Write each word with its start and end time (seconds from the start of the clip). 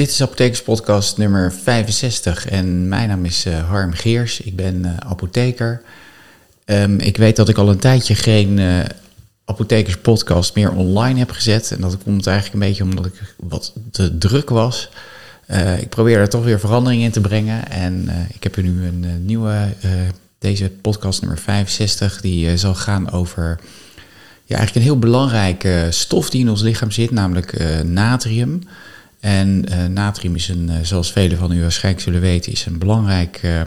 Dit 0.00 0.08
is 0.08 0.22
Apothekerspodcast 0.22 1.16
nummer 1.18 1.52
65 1.52 2.46
en 2.46 2.88
mijn 2.88 3.08
naam 3.08 3.24
is 3.24 3.46
uh, 3.46 3.68
Harm 3.68 3.92
Geers. 3.92 4.40
Ik 4.40 4.56
ben 4.56 4.74
uh, 4.74 4.96
apotheker. 4.96 5.82
Um, 6.64 6.98
ik 6.98 7.16
weet 7.16 7.36
dat 7.36 7.48
ik 7.48 7.58
al 7.58 7.68
een 7.68 7.78
tijdje 7.78 8.14
geen 8.14 8.58
uh, 8.58 8.80
apothekerspodcast 9.44 10.54
meer 10.54 10.72
online 10.72 11.18
heb 11.18 11.30
gezet. 11.30 11.70
En 11.70 11.80
dat 11.80 11.98
komt 12.02 12.26
eigenlijk 12.26 12.54
een 12.54 12.68
beetje 12.68 12.84
omdat 12.84 13.06
ik 13.06 13.34
wat 13.36 13.72
te 13.90 14.18
druk 14.18 14.50
was. 14.50 14.88
ik 15.80 15.88
probeer 15.88 16.18
er 16.18 16.28
toch 16.28 16.44
weer 16.44 16.60
verandering 16.60 17.02
in 17.02 17.10
te 17.10 17.20
brengen. 17.20 17.70
En 17.70 18.08
ik 18.32 18.42
heb 18.42 18.56
nu 18.56 18.86
een 18.86 19.24
nieuwe, 19.24 19.68
deze 20.38 20.70
podcast 20.70 21.20
nummer 21.20 21.38
65, 21.38 22.20
die 22.20 22.56
zal 22.56 22.74
gaan 22.74 23.10
over 23.10 23.58
ja, 24.44 24.56
eigenlijk 24.56 24.74
een 24.74 24.92
heel 24.92 24.98
belangrijke 24.98 25.86
stof 25.90 26.30
die 26.30 26.40
in 26.40 26.50
ons 26.50 26.62
lichaam 26.62 26.90
zit, 26.90 27.10
namelijk 27.10 27.82
natrium. 27.84 28.62
En 29.20 29.64
uh, 29.68 29.84
natrium 29.86 30.34
is 30.34 30.48
een, 30.48 30.68
uh, 30.70 30.76
zoals 30.82 31.12
velen 31.12 31.38
van 31.38 31.52
u 31.52 31.60
waarschijnlijk 31.60 32.04
zullen 32.04 32.20
weten, 32.20 32.52
is 32.52 32.66
een 32.66 32.78
belangrijk 32.78 33.40
uh, 33.44 33.60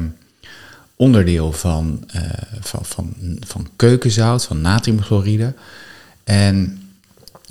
onderdeel 0.96 1.52
van, 1.52 2.04
van, 2.60 2.86
van, 2.86 3.16
van 3.40 3.68
keukenzout, 3.76 4.46
van 4.46 4.62
natriumchloride. 4.62 5.54
En, 6.24 6.82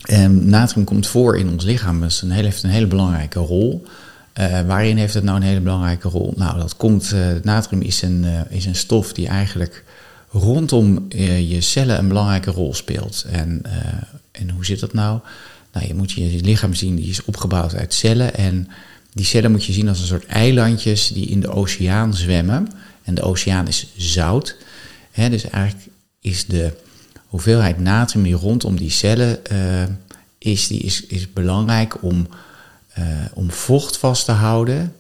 en, 0.03 0.49
natrium 0.49 0.85
komt 0.85 1.07
voor 1.07 1.39
in 1.39 1.49
ons 1.49 1.65
lichaam, 1.65 2.01
dus 2.01 2.25
heeft 2.29 2.63
een 2.63 2.71
hele 2.71 2.87
belangrijke 2.87 3.39
rol. 3.39 3.87
waarin 4.67 4.97
heeft 4.97 5.15
het 5.15 5.25
nou 5.25 5.37
een 5.37 5.47
hele 5.47 5.61
belangrijke 5.61 6.09
rol? 6.09 6.33
Nou, 6.37 6.59
dat 6.59 6.77
komt, 6.77 7.15
natrium 7.43 7.83
is 7.83 8.03
een, 8.03 8.25
is 8.49 8.67
een 8.67 8.75
stof 8.75 9.13
die 9.13 9.29
eigenlijk 9.29 9.85
rondom 10.31 11.07
je 11.49 11.61
cellen 11.61 11.99
een 11.99 12.09
belangrijke 12.09 12.51
rol 12.51 12.75
speelt. 12.75 13.25
En, 13.31 13.63
en 14.31 14.51
hoe 14.51 14.65
zit 14.65 14.81
dat 14.81 14.93
nou? 14.93 15.21
Nou, 15.73 15.87
je 15.87 15.95
moet 15.95 16.13
je 16.13 16.41
lichaam 16.43 16.75
zien, 16.75 16.97
die 16.97 17.09
is 17.09 17.25
opgebouwd 17.25 17.75
uit 17.75 17.95
cellen. 17.95 18.35
En 18.35 18.69
die 19.13 19.25
cellen 19.25 19.51
moet 19.51 19.65
je 19.65 19.73
zien 19.73 19.89
als 19.89 20.01
een 20.01 20.07
soort 20.07 20.27
eilandjes 20.27 21.09
die 21.09 21.27
in 21.27 21.41
de 21.41 21.51
oceaan 21.51 22.15
zwemmen. 22.15 22.69
En 23.03 23.15
de 23.15 23.23
oceaan 23.23 23.69
is 23.69 23.87
zout. 23.97 24.57
dus 25.15 25.51
eigenlijk 25.51 25.89
is 26.21 26.47
de 26.47 26.73
hoeveelheid 27.27 27.79
natrium 27.79 28.25
die 28.25 28.35
rondom 28.35 28.77
die 28.77 28.91
cellen 28.91 29.39
uh, 29.53 29.83
is, 30.39 30.67
die 30.67 30.81
is, 30.81 31.07
is 31.07 31.33
belangrijk 31.33 32.03
om, 32.03 32.29
uh, 32.99 33.05
om 33.35 33.51
vocht 33.51 33.97
vast 33.97 34.25
te 34.25 34.33
houden. 34.33 34.95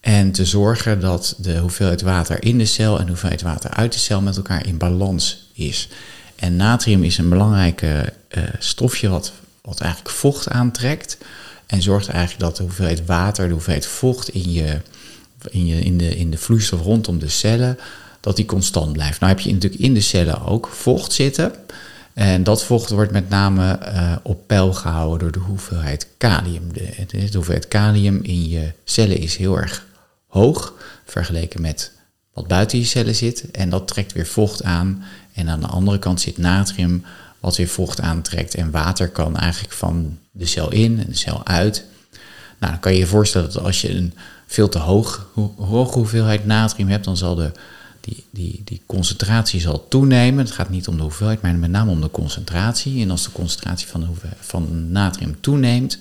En 0.00 0.32
te 0.32 0.44
zorgen 0.44 1.00
dat 1.00 1.34
de 1.38 1.58
hoeveelheid 1.58 2.02
water 2.02 2.44
in 2.44 2.58
de 2.58 2.64
cel 2.64 2.98
en 2.98 3.04
de 3.04 3.10
hoeveelheid 3.10 3.42
water 3.42 3.70
uit 3.70 3.92
de 3.92 3.98
cel 3.98 4.20
met 4.20 4.36
elkaar 4.36 4.66
in 4.66 4.78
balans 4.78 5.50
is. 5.52 5.88
En 6.36 6.56
natrium 6.56 7.02
is 7.02 7.18
een 7.18 7.28
belangrijke 7.28 8.12
uh, 8.36 8.44
stofje 8.58 9.08
wat 9.08 9.32
wat 9.64 9.80
eigenlijk 9.80 10.14
vocht 10.14 10.48
aantrekt. 10.48 11.18
En 11.66 11.82
zorgt 11.82 12.08
eigenlijk 12.08 12.40
dat 12.40 12.56
de 12.56 12.62
hoeveelheid 12.62 13.06
water, 13.06 13.46
de 13.46 13.52
hoeveelheid 13.52 13.86
vocht 13.86 14.28
in, 14.28 14.52
je, 14.52 14.80
in, 15.50 15.66
je, 15.66 15.80
in, 15.80 15.98
de, 15.98 16.16
in 16.16 16.30
de 16.30 16.38
vloeistof 16.38 16.80
rondom 16.80 17.18
de 17.18 17.28
cellen, 17.28 17.78
dat 18.20 18.36
die 18.36 18.44
constant 18.44 18.92
blijft. 18.92 19.20
Nou 19.20 19.32
heb 19.32 19.40
je 19.40 19.52
natuurlijk 19.52 19.82
in 19.82 19.94
de 19.94 20.00
cellen 20.00 20.46
ook 20.46 20.68
vocht 20.68 21.12
zitten. 21.12 21.52
En 22.12 22.42
dat 22.42 22.64
vocht 22.64 22.90
wordt 22.90 23.12
met 23.12 23.28
name 23.28 23.78
uh, 23.82 24.16
op 24.22 24.46
peil 24.46 24.72
gehouden 24.72 25.18
door 25.18 25.32
de 25.32 25.48
hoeveelheid 25.48 26.08
kalium. 26.18 26.72
De, 26.72 27.28
hoeveelheid 27.32 27.68
kalium 27.68 28.20
in 28.22 28.48
je 28.48 28.72
cellen 28.84 29.18
is 29.18 29.36
heel 29.36 29.56
erg 29.58 29.86
hoog 30.26 30.74
vergeleken 31.04 31.60
met 31.60 31.92
wat 32.32 32.46
buiten 32.46 32.78
je 32.78 32.84
cellen 32.84 33.14
zit. 33.14 33.50
En 33.50 33.70
dat 33.70 33.88
trekt 33.88 34.12
weer 34.12 34.26
vocht 34.26 34.62
aan. 34.62 35.04
En 35.32 35.48
aan 35.48 35.60
de 35.60 35.66
andere 35.66 35.98
kant 35.98 36.20
zit 36.20 36.38
natrium, 36.38 37.04
wat 37.44 37.56
weer 37.56 37.68
vocht 37.68 38.00
aantrekt. 38.00 38.54
En 38.54 38.70
water 38.70 39.08
kan 39.08 39.36
eigenlijk 39.36 39.74
van 39.74 40.18
de 40.30 40.46
cel 40.46 40.72
in 40.72 40.98
en 40.98 41.06
de 41.08 41.16
cel 41.16 41.46
uit. 41.46 41.84
Nou, 42.58 42.72
dan 42.72 42.80
kan 42.80 42.92
je 42.92 42.98
je 42.98 43.06
voorstellen 43.06 43.52
dat 43.52 43.62
als 43.62 43.80
je 43.80 43.94
een 43.94 44.14
veel 44.46 44.68
te 44.68 44.78
hoog, 44.78 45.28
hoge 45.56 45.98
hoeveelheid 45.98 46.46
natrium 46.46 46.88
hebt, 46.88 47.04
dan 47.04 47.16
zal 47.16 47.34
de, 47.34 47.52
die, 48.00 48.24
die, 48.30 48.62
die 48.64 48.82
concentratie 48.86 49.60
zal 49.60 49.88
toenemen. 49.88 50.44
Het 50.44 50.54
gaat 50.54 50.70
niet 50.70 50.88
om 50.88 50.96
de 50.96 51.02
hoeveelheid, 51.02 51.42
maar 51.42 51.54
met 51.54 51.70
name 51.70 51.90
om 51.90 52.00
de 52.00 52.10
concentratie. 52.10 53.02
En 53.02 53.10
als 53.10 53.24
de 53.24 53.32
concentratie 53.32 53.86
van, 53.86 54.00
de 54.00 54.28
van 54.40 54.92
natrium 54.92 55.36
toeneemt, 55.40 55.98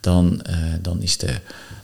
dan, 0.00 0.40
uh, 0.50 0.56
dan 0.80 1.02
is 1.02 1.16
de, 1.18 1.34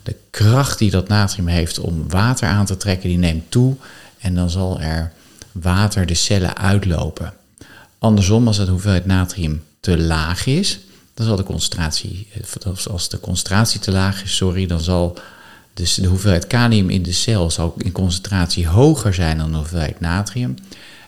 de 0.03 0.17
kracht 0.31 0.79
die 0.79 0.91
dat 0.91 1.09
natrium 1.09 1.49
heeft 1.49 1.79
om 1.79 2.09
water 2.09 2.49
aan 2.49 2.67
te 2.67 2.77
trekken, 2.77 3.09
die 3.09 3.19
neemt 3.19 3.51
toe. 3.51 3.77
En 4.19 4.35
dan 4.35 4.51
zal 4.51 4.81
er 4.81 5.13
water 5.53 6.07
de 6.07 6.15
cellen 6.15 6.57
uitlopen. 6.57 7.33
Andersom, 8.03 8.47
als 8.47 8.57
de 8.57 8.67
hoeveelheid 8.67 9.07
natrium 9.07 9.63
te 9.81 9.99
laag 9.99 10.47
is, 10.47 10.79
dan 11.15 11.27
zal 11.27 11.37
de 11.37 11.43
concentratie, 11.43 12.29
eh, 12.33 12.91
als 12.91 13.09
de 13.09 13.21
concentratie 13.21 13.81
te 13.81 13.91
laag 13.91 14.23
is, 14.23 14.37
sorry, 14.37 14.67
dan 14.67 14.81
zal 14.81 15.19
dus 15.75 15.95
de 15.95 16.07
hoeveelheid 16.07 16.47
kalium 16.47 16.91
in 16.91 17.03
de 17.03 17.13
cel 17.13 17.51
zal 17.51 17.75
in 17.79 17.93
concentratie 17.93 18.67
hoger 18.67 19.15
zijn 19.15 19.39
dan 19.39 19.51
de 19.51 19.57
hoeveelheid 19.57 20.01
natrium. 20.01 20.55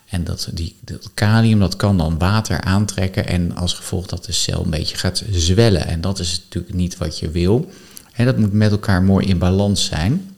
En 0.09 0.25
dat, 0.25 0.49
die, 0.53 0.77
kalium 1.15 1.59
dat 1.59 1.77
kan 1.77 1.99
dan 1.99 2.19
water 2.19 2.61
aantrekken 2.61 3.27
en 3.27 3.57
als 3.57 3.73
gevolg 3.73 4.07
dat 4.07 4.25
de 4.25 4.33
cel 4.33 4.65
een 4.65 4.71
beetje 4.71 4.97
gaat 4.97 5.25
zwellen. 5.31 5.87
En 5.87 6.01
dat 6.01 6.19
is 6.19 6.43
natuurlijk 6.45 6.75
niet 6.75 6.97
wat 6.97 7.19
je 7.19 7.31
wil. 7.31 7.71
En 8.13 8.25
dat 8.25 8.39
moet 8.39 8.53
met 8.53 8.71
elkaar 8.71 9.03
mooi 9.03 9.27
in 9.27 9.39
balans 9.39 9.85
zijn. 9.85 10.37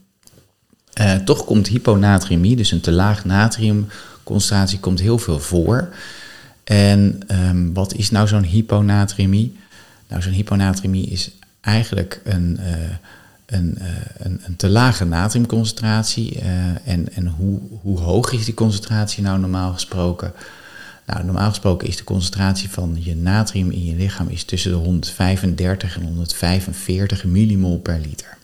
Uh, 1.01 1.15
toch 1.15 1.45
komt 1.45 1.67
hyponatriëmie, 1.67 2.57
dus 2.57 2.71
een 2.71 2.81
te 2.81 2.93
laag 2.93 3.25
natriumconcentratie, 3.25 4.81
komt 4.81 5.01
heel 5.01 5.19
veel 5.19 5.39
voor. 5.39 5.89
En 6.67 7.19
um, 7.31 7.75
wat 7.75 7.95
is 7.95 8.11
nou 8.11 8.29
zo'n 8.29 8.43
hyponatremie? 8.43 9.57
Nou, 10.09 10.23
zo'n 10.23 10.33
hyponatremie 10.33 11.07
is 11.07 11.31
eigenlijk 11.61 12.21
een, 12.25 12.59
uh, 12.61 12.67
een, 13.47 13.79
uh, 13.79 13.87
een, 14.19 14.41
een, 14.45 14.57
te 14.57 14.69
lage 14.69 15.05
natriumconcentratie. 15.05 16.37
Uh, 16.37 16.45
en 16.85 17.15
en 17.15 17.27
hoe, 17.27 17.61
hoe 17.83 17.99
hoog 17.99 18.33
is 18.33 18.45
die 18.45 18.55
concentratie 18.55 19.23
nou 19.23 19.39
normaal 19.39 19.73
gesproken? 19.73 20.33
Nou, 21.07 21.25
normaal 21.25 21.49
gesproken 21.49 21.89
is 21.89 21.97
de 21.97 22.05
concentratie 22.05 22.71
van 22.71 22.97
je 23.01 23.17
natrium 23.17 23.71
in 23.71 23.85
je 23.85 23.95
lichaam 23.95 24.29
is 24.29 24.45
tussen 24.45 24.71
de 24.71 24.77
135 24.77 25.97
en 25.97 26.03
145 26.03 27.25
millimol 27.25 27.79
per 27.79 27.99
liter. 28.01 28.37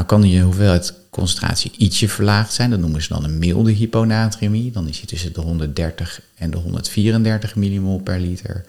Nou 0.00 0.12
kan 0.12 0.30
je 0.30 0.40
hoeveelheid 0.40 0.94
concentratie 1.10 1.72
ietsje 1.76 2.08
verlaagd 2.08 2.52
zijn. 2.52 2.70
Dat 2.70 2.78
noemen 2.78 3.02
ze 3.02 3.08
dan 3.08 3.24
een 3.24 3.38
milde 3.38 3.70
hyponatremie. 3.70 4.70
Dan 4.70 4.88
is 4.88 4.98
die 4.98 5.08
tussen 5.08 5.32
de 5.32 5.40
130 5.40 6.20
en 6.34 6.50
de 6.50 6.56
134 6.56 7.56
millimol 7.56 8.00
per 8.00 8.20
liter. 8.20 8.64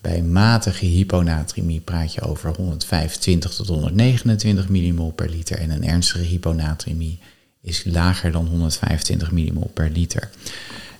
Bij 0.00 0.22
matige 0.22 0.84
hyponatremie 0.84 1.80
praat 1.80 2.14
je 2.14 2.20
over 2.20 2.54
125 2.56 3.54
tot 3.54 3.66
129 3.66 4.68
millimol 4.68 5.10
per 5.10 5.28
liter. 5.28 5.58
En 5.58 5.70
een 5.70 5.84
ernstige 5.84 6.24
hyponatremie 6.24 7.18
is 7.60 7.84
lager 7.84 8.32
dan 8.32 8.46
125 8.46 9.30
millimol 9.30 9.70
per 9.74 9.90
liter. 9.90 10.30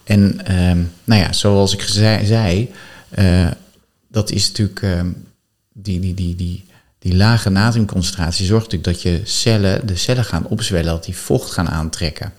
En 0.05 0.47
ehm, 0.47 0.83
nou 1.05 1.21
ja, 1.21 1.33
zoals 1.33 1.73
ik 1.73 1.83
zei, 1.83 2.71
uh, 3.19 3.51
dat 4.09 4.31
is 4.31 4.49
natuurlijk 4.49 4.83
uh, 4.83 5.01
die, 5.73 6.01
die, 6.01 6.15
die, 6.15 6.37
die 6.37 6.65
die 7.01 7.17
lage 7.17 7.51
natriumconcentratie 7.51 8.47
zorgt 8.47 8.73
natuurlijk 8.73 9.03
dat 9.03 9.13
je 9.13 9.21
cellen, 9.25 9.87
de 9.87 9.97
cellen 9.97 10.25
gaan 10.25 10.47
opzwellen, 10.47 10.93
dat 10.93 11.05
die 11.05 11.17
vocht 11.17 11.51
gaan 11.51 11.69
aantrekken. 11.69 12.33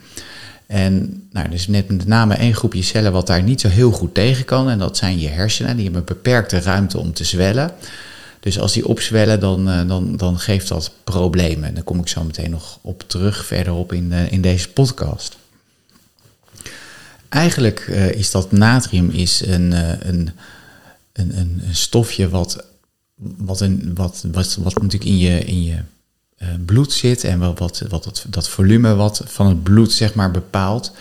En 0.67 1.23
nou, 1.31 1.45
er 1.47 1.53
is 1.53 1.67
net 1.67 1.87
met 1.87 2.07
name 2.07 2.33
één 2.33 2.55
groepje 2.55 2.81
cellen 2.81 3.11
wat 3.11 3.27
daar 3.27 3.43
niet 3.43 3.61
zo 3.61 3.67
heel 3.67 3.91
goed 3.91 4.13
tegen 4.13 4.45
kan. 4.45 4.69
En 4.69 4.79
dat 4.79 4.97
zijn 4.97 5.19
je 5.19 5.27
hersenen. 5.27 5.75
Die 5.75 5.83
hebben 5.83 6.01
een 6.01 6.15
beperkte 6.15 6.59
ruimte 6.59 6.97
om 6.97 7.13
te 7.13 7.23
zwellen. 7.23 7.71
Dus 8.39 8.59
als 8.59 8.73
die 8.73 8.87
opzwellen, 8.87 9.39
dan, 9.39 9.69
uh, 9.69 9.87
dan, 9.87 10.17
dan 10.17 10.39
geeft 10.39 10.67
dat 10.67 10.91
problemen. 11.03 11.63
En 11.63 11.73
daar 11.73 11.83
kom 11.83 11.99
ik 11.99 12.07
zo 12.07 12.23
meteen 12.23 12.49
nog 12.49 12.79
op 12.81 13.03
terug 13.07 13.45
verderop 13.45 13.93
in, 13.93 14.11
uh, 14.11 14.31
in 14.31 14.41
deze 14.41 14.69
podcast. 14.69 15.37
Eigenlijk 17.29 17.87
uh, 17.89 18.11
is 18.11 18.31
dat 18.31 18.51
natrium 18.51 19.09
is 19.09 19.45
een, 19.45 19.71
een, 20.07 20.31
een, 21.13 21.37
een 21.37 21.61
stofje 21.71 22.29
wat 22.29 22.65
wat, 23.37 23.59
een, 23.59 23.91
wat, 23.95 24.25
wat, 24.31 24.55
wat 24.55 24.81
natuurlijk 24.81 25.11
in 25.11 25.17
je, 25.17 25.39
in 25.39 25.63
je 25.63 25.77
uh, 26.41 26.47
bloed 26.65 26.93
zit 26.93 27.23
en 27.23 27.39
wat, 27.39 27.59
wat, 27.59 27.83
wat 27.89 28.25
dat, 28.29 28.49
volume 28.49 28.95
wat 28.95 29.21
van 29.25 29.47
het 29.47 29.63
bloed 29.63 29.91
zeg 29.91 30.13
maar 30.13 30.31
bepaalt. 30.31 30.91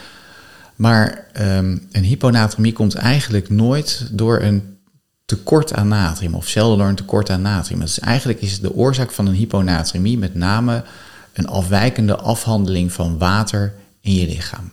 Maar 0.77 1.27
um, 1.41 1.87
een 1.93 2.05
hyponatremie 2.05 2.73
komt 2.73 2.95
eigenlijk 2.95 3.50
nooit 3.50 4.09
door 4.12 4.41
een 4.41 4.79
tekort 5.25 5.73
aan 5.73 5.89
natrium 5.89 6.35
of 6.35 6.49
zelden 6.49 6.79
door 6.79 6.89
een 6.89 6.95
tekort 6.95 7.31
aan 7.31 7.43
natrium. 7.43 7.81
Dus 7.81 7.99
eigenlijk 7.99 8.41
is 8.41 8.61
de 8.61 8.75
oorzaak 8.75 9.11
van 9.11 9.27
een 9.27 9.35
hyponatremie 9.35 10.19
met 10.19 10.35
name 10.35 10.85
een 11.33 11.47
afwijkende 11.47 12.17
afhandeling 12.17 12.93
van 12.93 13.19
water 13.19 13.75
in 14.00 14.15
je 14.15 14.27
lichaam. 14.27 14.73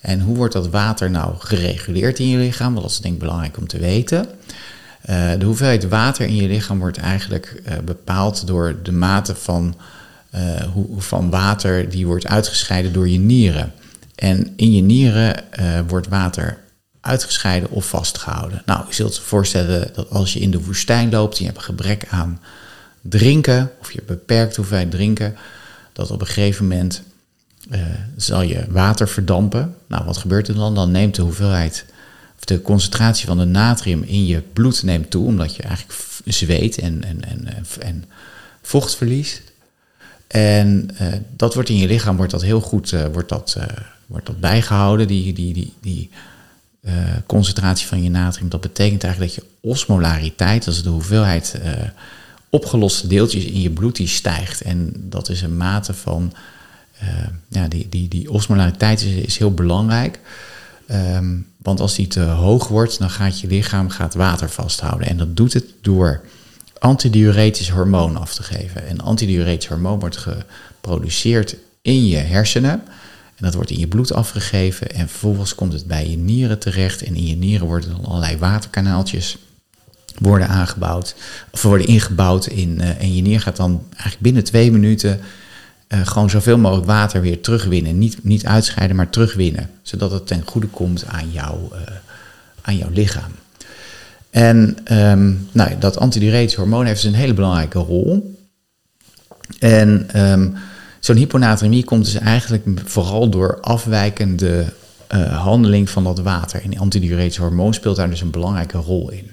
En 0.00 0.20
hoe 0.20 0.36
wordt 0.36 0.52
dat 0.52 0.68
water 0.68 1.10
nou 1.10 1.34
gereguleerd 1.38 2.18
in 2.18 2.28
je 2.28 2.38
lichaam? 2.38 2.74
Dat 2.74 2.84
is 2.84 2.98
denk 2.98 3.14
ik 3.14 3.20
belangrijk 3.20 3.56
om 3.56 3.66
te 3.66 3.78
weten. 3.78 4.26
Uh, 5.10 5.32
de 5.38 5.44
hoeveelheid 5.44 5.88
water 5.88 6.26
in 6.26 6.36
je 6.36 6.48
lichaam 6.48 6.78
wordt 6.78 6.98
eigenlijk 6.98 7.62
uh, 7.66 7.78
bepaald 7.84 8.46
door 8.46 8.76
de 8.82 8.92
mate 8.92 9.34
van, 9.34 9.74
uh, 10.34 10.40
hoe, 10.72 11.00
van 11.00 11.30
water 11.30 11.90
die 11.90 12.06
wordt 12.06 12.26
uitgescheiden 12.26 12.92
door 12.92 13.08
je 13.08 13.18
nieren. 13.18 13.72
En 14.14 14.52
in 14.56 14.72
je 14.72 14.82
nieren 14.82 15.44
wordt 15.86 16.08
water 16.08 16.58
uitgescheiden 17.00 17.70
of 17.70 17.88
vastgehouden. 17.88 18.62
Nou, 18.66 18.84
je 18.88 18.94
zult 18.94 19.16
je 19.16 19.22
voorstellen 19.22 19.88
dat 19.94 20.10
als 20.10 20.32
je 20.32 20.40
in 20.40 20.50
de 20.50 20.64
woestijn 20.64 21.10
loopt 21.10 21.38
en 21.38 21.44
je 21.44 21.50
hebt 21.50 21.64
gebrek 21.64 22.06
aan 22.10 22.40
drinken, 23.00 23.70
of 23.80 23.92
je 23.92 24.02
beperkt 24.06 24.56
hoeveelheid 24.56 24.90
drinken, 24.90 25.36
dat 25.92 26.10
op 26.10 26.20
een 26.20 26.26
gegeven 26.26 26.66
moment 26.66 27.02
zal 28.16 28.42
je 28.42 28.64
water 28.68 29.08
verdampen. 29.08 29.74
Nou, 29.86 30.04
wat 30.04 30.16
gebeurt 30.16 30.48
er 30.48 30.54
dan? 30.54 30.74
Dan 30.74 30.90
neemt 30.90 31.14
de 31.14 31.22
hoeveelheid, 31.22 31.84
de 32.46 32.62
concentratie 32.62 33.26
van 33.26 33.38
de 33.38 33.44
natrium 33.44 34.02
in 34.02 34.26
je 34.26 34.40
bloed 34.52 34.82
neemt 34.82 35.10
toe, 35.10 35.26
omdat 35.26 35.56
je 35.56 35.62
eigenlijk 35.62 35.98
zweet 36.24 36.78
en, 36.78 37.04
en, 37.04 37.24
en, 37.24 37.66
en 37.80 38.04
vocht 38.62 38.94
verliest. 38.96 39.42
En 40.26 40.88
uh, 41.00 41.08
dat 41.36 41.54
wordt 41.54 41.68
in 41.68 41.76
je 41.76 41.86
lichaam 41.86 42.16
wordt 42.16 42.32
dat 42.32 42.42
heel 42.42 42.60
goed 42.60 42.92
uh, 42.92 43.04
wordt 43.12 43.28
dat, 43.28 43.56
wordt 44.06 44.26
dat 44.26 44.40
bijgehouden, 44.40 45.06
die, 45.06 45.32
die, 45.32 45.54
die, 45.54 45.72
die 45.80 46.10
concentratie 47.26 47.86
van 47.86 48.02
je 48.02 48.10
natrium. 48.10 48.48
Dat 48.48 48.60
betekent 48.60 49.04
eigenlijk 49.04 49.34
dat 49.34 49.44
je 49.44 49.50
osmolariteit, 49.68 50.64
dat 50.64 50.74
is 50.74 50.82
de 50.82 50.88
hoeveelheid 50.88 51.60
opgeloste 52.50 53.06
deeltjes 53.06 53.44
in 53.44 53.60
je 53.60 53.70
bloed, 53.70 53.96
die 53.96 54.06
stijgt. 54.06 54.60
En 54.60 54.92
dat 54.96 55.28
is 55.28 55.42
een 55.42 55.56
mate 55.56 55.94
van 55.94 56.32
ja, 57.48 57.68
die, 57.68 57.88
die, 57.88 58.08
die 58.08 58.30
osmolariteit 58.30 59.02
is, 59.02 59.14
is 59.14 59.38
heel 59.38 59.54
belangrijk. 59.54 60.18
Um, 60.92 61.46
want 61.58 61.80
als 61.80 61.94
die 61.94 62.06
te 62.06 62.20
hoog 62.20 62.68
wordt, 62.68 62.98
dan 62.98 63.10
gaat 63.10 63.40
je 63.40 63.46
lichaam 63.46 63.88
gaat 63.88 64.14
water 64.14 64.50
vasthouden. 64.50 65.08
En 65.08 65.16
dat 65.16 65.36
doet 65.36 65.52
het 65.52 65.64
door 65.80 66.20
antidiuretisch 66.78 67.70
hormoon 67.70 68.16
af 68.16 68.34
te 68.34 68.42
geven. 68.42 68.88
En 68.88 69.00
antidiuretisch 69.00 69.68
hormoon 69.68 70.00
wordt 70.00 70.16
geproduceerd 70.16 71.56
in 71.82 72.06
je 72.06 72.16
hersenen. 72.16 72.82
En 73.36 73.44
dat 73.44 73.54
wordt 73.54 73.70
in 73.70 73.78
je 73.78 73.86
bloed 73.86 74.12
afgegeven. 74.12 74.90
En 74.90 75.08
vervolgens 75.08 75.54
komt 75.54 75.72
het 75.72 75.86
bij 75.86 76.10
je 76.10 76.16
nieren 76.16 76.58
terecht. 76.58 77.02
En 77.02 77.14
in 77.14 77.26
je 77.26 77.36
nieren 77.36 77.66
worden 77.66 77.90
dan 77.90 78.04
allerlei 78.04 78.36
waterkanaaltjes 78.36 79.38
worden 80.18 80.48
aangebouwd. 80.48 81.14
Of 81.50 81.62
worden 81.62 81.86
ingebouwd 81.86 82.46
in. 82.46 82.78
Uh, 82.80 83.00
en 83.00 83.14
je 83.14 83.22
nier 83.22 83.40
gaat 83.40 83.56
dan 83.56 83.84
eigenlijk 83.90 84.20
binnen 84.20 84.44
twee 84.44 84.72
minuten 84.72 85.20
uh, 85.92 86.06
gewoon 86.06 86.30
zoveel 86.30 86.58
mogelijk 86.58 86.86
water 86.86 87.20
weer 87.20 87.40
terugwinnen. 87.40 87.98
Niet, 87.98 88.24
niet 88.24 88.46
uitscheiden, 88.46 88.96
maar 88.96 89.10
terugwinnen. 89.10 89.70
Zodat 89.82 90.10
het 90.10 90.26
ten 90.26 90.42
goede 90.44 90.66
komt 90.66 91.04
aan, 91.06 91.30
jou, 91.30 91.58
uh, 91.72 91.80
aan 92.62 92.76
jouw 92.76 92.90
lichaam. 92.90 93.32
En 94.30 94.76
um, 94.92 95.48
nou, 95.52 95.70
dat 95.78 95.98
antiduretisch 95.98 96.54
hormoon 96.54 96.86
heeft 96.86 97.02
dus 97.02 97.10
een 97.10 97.18
hele 97.18 97.34
belangrijke 97.34 97.78
rol. 97.78 98.36
En 99.58 100.08
um, 100.30 100.54
zo'n 101.00 101.16
hyponatremie 101.16 101.84
komt 101.84 102.04
dus 102.04 102.14
eigenlijk 102.14 102.66
vooral 102.84 103.28
door 103.28 103.60
afwijkende 103.60 104.64
uh, 105.14 105.42
handeling 105.42 105.90
van 105.90 106.04
dat 106.04 106.18
water. 106.18 106.62
En 106.62 106.78
antiduretisch 106.78 107.36
hormoon 107.36 107.74
speelt 107.74 107.96
daar 107.96 108.10
dus 108.10 108.20
een 108.20 108.30
belangrijke 108.30 108.78
rol 108.78 109.10
in. 109.10 109.30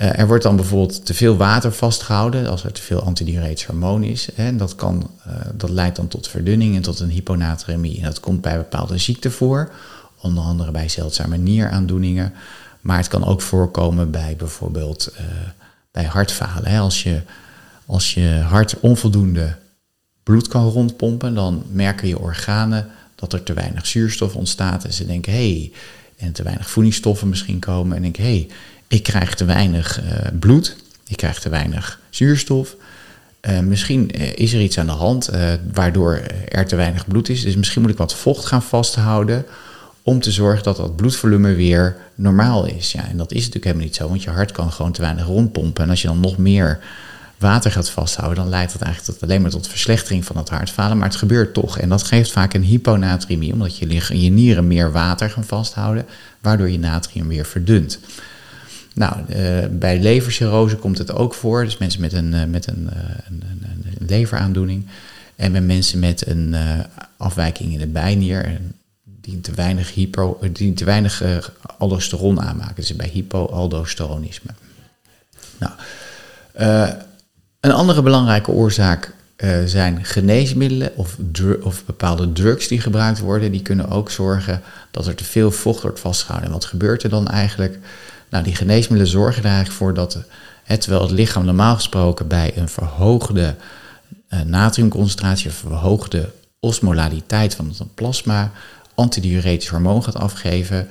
Uh, 0.00 0.18
er 0.18 0.26
wordt 0.26 0.42
dan 0.42 0.56
bijvoorbeeld 0.56 1.06
te 1.06 1.14
veel 1.14 1.36
water 1.36 1.72
vastgehouden 1.72 2.46
als 2.46 2.64
er 2.64 2.72
te 2.72 2.82
veel 2.82 3.02
antidiuretisch 3.02 3.64
hormoon 3.64 4.02
is. 4.02 4.28
Hè, 4.34 4.56
dat, 4.56 4.74
kan, 4.74 5.10
uh, 5.26 5.32
dat 5.54 5.70
leidt 5.70 5.96
dan 5.96 6.08
tot 6.08 6.28
verdunning 6.28 6.76
en 6.76 6.82
tot 6.82 7.00
een 7.00 7.10
hyponatremie. 7.10 7.98
En 7.98 8.04
dat 8.04 8.20
komt 8.20 8.40
bij 8.40 8.56
bepaalde 8.56 8.98
ziekten 8.98 9.32
voor, 9.32 9.72
onder 10.20 10.44
andere 10.44 10.70
bij 10.70 10.88
zeldzame 10.88 11.36
nieraandoeningen. 11.36 12.32
Maar 12.80 12.96
het 12.96 13.08
kan 13.08 13.24
ook 13.24 13.42
voorkomen 13.42 14.10
bij 14.10 14.34
bijvoorbeeld 14.38 15.12
uh, 15.14 15.20
bij 15.90 16.04
hartfalen. 16.04 16.70
Hè. 16.70 16.78
Als, 16.78 17.02
je, 17.02 17.20
als 17.86 18.14
je 18.14 18.44
hart 18.48 18.80
onvoldoende 18.80 19.56
bloed 20.22 20.48
kan 20.48 20.68
rondpompen, 20.68 21.34
dan 21.34 21.62
merken 21.72 22.08
je 22.08 22.18
organen 22.18 22.90
dat 23.14 23.32
er 23.32 23.42
te 23.42 23.52
weinig 23.52 23.86
zuurstof 23.86 24.34
ontstaat. 24.34 24.84
En 24.84 24.92
ze 24.92 25.06
denken, 25.06 25.32
hé, 25.32 25.52
hey, 25.52 25.72
en 26.16 26.32
te 26.32 26.42
weinig 26.42 26.70
voedingsstoffen 26.70 27.28
misschien 27.28 27.58
komen. 27.58 27.96
En 27.96 28.02
denken, 28.02 28.24
hé, 28.24 28.30
hey, 28.30 28.48
ik 28.90 29.02
krijg 29.02 29.34
te 29.34 29.44
weinig 29.44 30.02
uh, 30.02 30.08
bloed, 30.38 30.76
ik 31.06 31.16
krijg 31.16 31.40
te 31.40 31.48
weinig 31.48 32.00
zuurstof. 32.10 32.76
Uh, 33.42 33.58
misschien 33.58 34.10
uh, 34.20 34.32
is 34.34 34.52
er 34.52 34.60
iets 34.60 34.78
aan 34.78 34.86
de 34.86 34.92
hand 34.92 35.30
waardoor 35.72 36.20
er 36.48 36.66
te 36.66 36.76
weinig 36.76 37.06
bloed 37.06 37.28
is. 37.28 37.42
Dus 37.42 37.56
misschien 37.56 37.82
moet 37.82 37.90
ik 37.90 37.96
wat 37.96 38.14
vocht 38.14 38.44
gaan 38.44 38.62
vasthouden 38.62 39.44
om 40.02 40.20
te 40.20 40.30
zorgen 40.30 40.62
dat 40.62 40.76
dat 40.76 40.96
bloedvolume 40.96 41.54
weer 41.54 41.96
normaal 42.14 42.66
is. 42.66 42.92
Ja, 42.92 43.08
en 43.08 43.16
dat 43.16 43.30
is 43.30 43.38
natuurlijk 43.38 43.64
helemaal 43.64 43.86
niet 43.86 43.96
zo, 43.96 44.08
want 44.08 44.22
je 44.22 44.30
hart 44.30 44.52
kan 44.52 44.72
gewoon 44.72 44.92
te 44.92 45.00
weinig 45.00 45.26
rondpompen. 45.26 45.84
En 45.84 45.90
als 45.90 46.02
je 46.02 46.08
dan 46.08 46.20
nog 46.20 46.38
meer 46.38 46.78
water 47.38 47.72
gaat 47.72 47.90
vasthouden, 47.90 48.38
dan 48.38 48.48
leidt 48.48 48.72
dat 48.72 48.82
eigenlijk 48.82 49.14
tot, 49.14 49.28
alleen 49.28 49.42
maar 49.42 49.50
tot 49.50 49.68
verslechtering 49.68 50.24
van 50.24 50.36
het 50.36 50.48
hartfalen. 50.48 50.98
Maar 50.98 51.08
het 51.08 51.16
gebeurt 51.16 51.54
toch. 51.54 51.78
En 51.78 51.88
dat 51.88 52.02
geeft 52.02 52.32
vaak 52.32 52.54
een 52.54 52.62
hyponatremie, 52.62 53.52
omdat 53.52 53.76
je, 53.76 54.20
je 54.22 54.30
nieren 54.30 54.66
meer 54.66 54.92
water 54.92 55.30
gaan 55.30 55.44
vasthouden, 55.44 56.06
waardoor 56.40 56.70
je 56.70 56.78
natrium 56.78 57.28
weer 57.28 57.46
verdunt. 57.46 57.98
Nou, 59.00 59.16
uh, 59.28 59.66
bij 59.70 60.00
levercirrose 60.00 60.76
komt 60.76 60.98
het 60.98 61.12
ook 61.12 61.34
voor. 61.34 61.64
Dus 61.64 61.78
mensen 61.78 62.00
met 62.00 62.12
een, 62.12 62.34
uh, 62.34 62.44
met 62.44 62.66
een, 62.66 62.90
uh, 62.92 63.00
een, 63.28 63.42
een, 63.50 63.66
een, 63.98 64.06
leveraandoening. 64.06 64.86
En 65.36 65.52
bij 65.52 65.60
mensen 65.60 65.98
met 65.98 66.26
een 66.26 66.56
afwijking 67.16 67.72
in 67.72 67.78
de 67.78 67.86
bijnier. 67.86 68.60
Die 69.04 69.40
te 69.40 69.52
weinig, 69.52 69.94
hypo, 69.94 70.38
die 70.52 70.72
te 70.72 70.84
weinig 70.84 71.22
aldosteron 71.78 72.40
aanmaken. 72.40 72.74
Dus 72.74 72.96
bij 72.96 73.10
hypoaldosteronisme. 73.12 74.50
Nou, 75.58 75.72
een 77.60 77.72
andere 77.72 78.02
belangrijke 78.02 78.50
oorzaak 78.50 79.14
zijn 79.64 80.04
geneesmiddelen 80.04 80.96
of, 80.96 81.16
of 81.62 81.84
bepaalde 81.84 82.32
drugs 82.32 82.68
die 82.68 82.80
gebruikt 82.80 83.18
worden. 83.18 83.52
Die 83.52 83.62
kunnen 83.62 83.88
ook 83.88 84.10
zorgen 84.10 84.62
dat 84.90 85.06
er 85.06 85.14
te 85.14 85.24
veel 85.24 85.50
vocht 85.50 85.82
wordt 85.82 86.00
vastgehouden. 86.00 86.48
En 86.48 86.54
wat 86.54 86.64
gebeurt 86.64 87.02
er 87.02 87.10
dan 87.10 87.28
eigenlijk? 87.28 87.78
Nou, 88.30 88.44
die 88.44 88.54
geneesmiddelen 88.54 89.12
zorgen 89.12 89.42
er 89.42 89.48
eigenlijk 89.48 89.76
voor 89.76 89.94
dat, 89.94 90.18
terwijl 90.78 91.02
het 91.02 91.10
lichaam 91.10 91.44
normaal 91.44 91.74
gesproken 91.74 92.28
bij 92.28 92.52
een 92.56 92.68
verhoogde 92.68 93.54
uh, 94.30 94.40
natriumconcentratie, 94.40 95.50
of 95.50 95.54
verhoogde 95.54 96.32
osmolariteit 96.60 97.54
van 97.54 97.68
het 97.68 97.94
plasma, 97.94 98.50
antidiuretisch 98.94 99.68
hormoon 99.68 100.04
gaat 100.04 100.16
afgeven. 100.16 100.88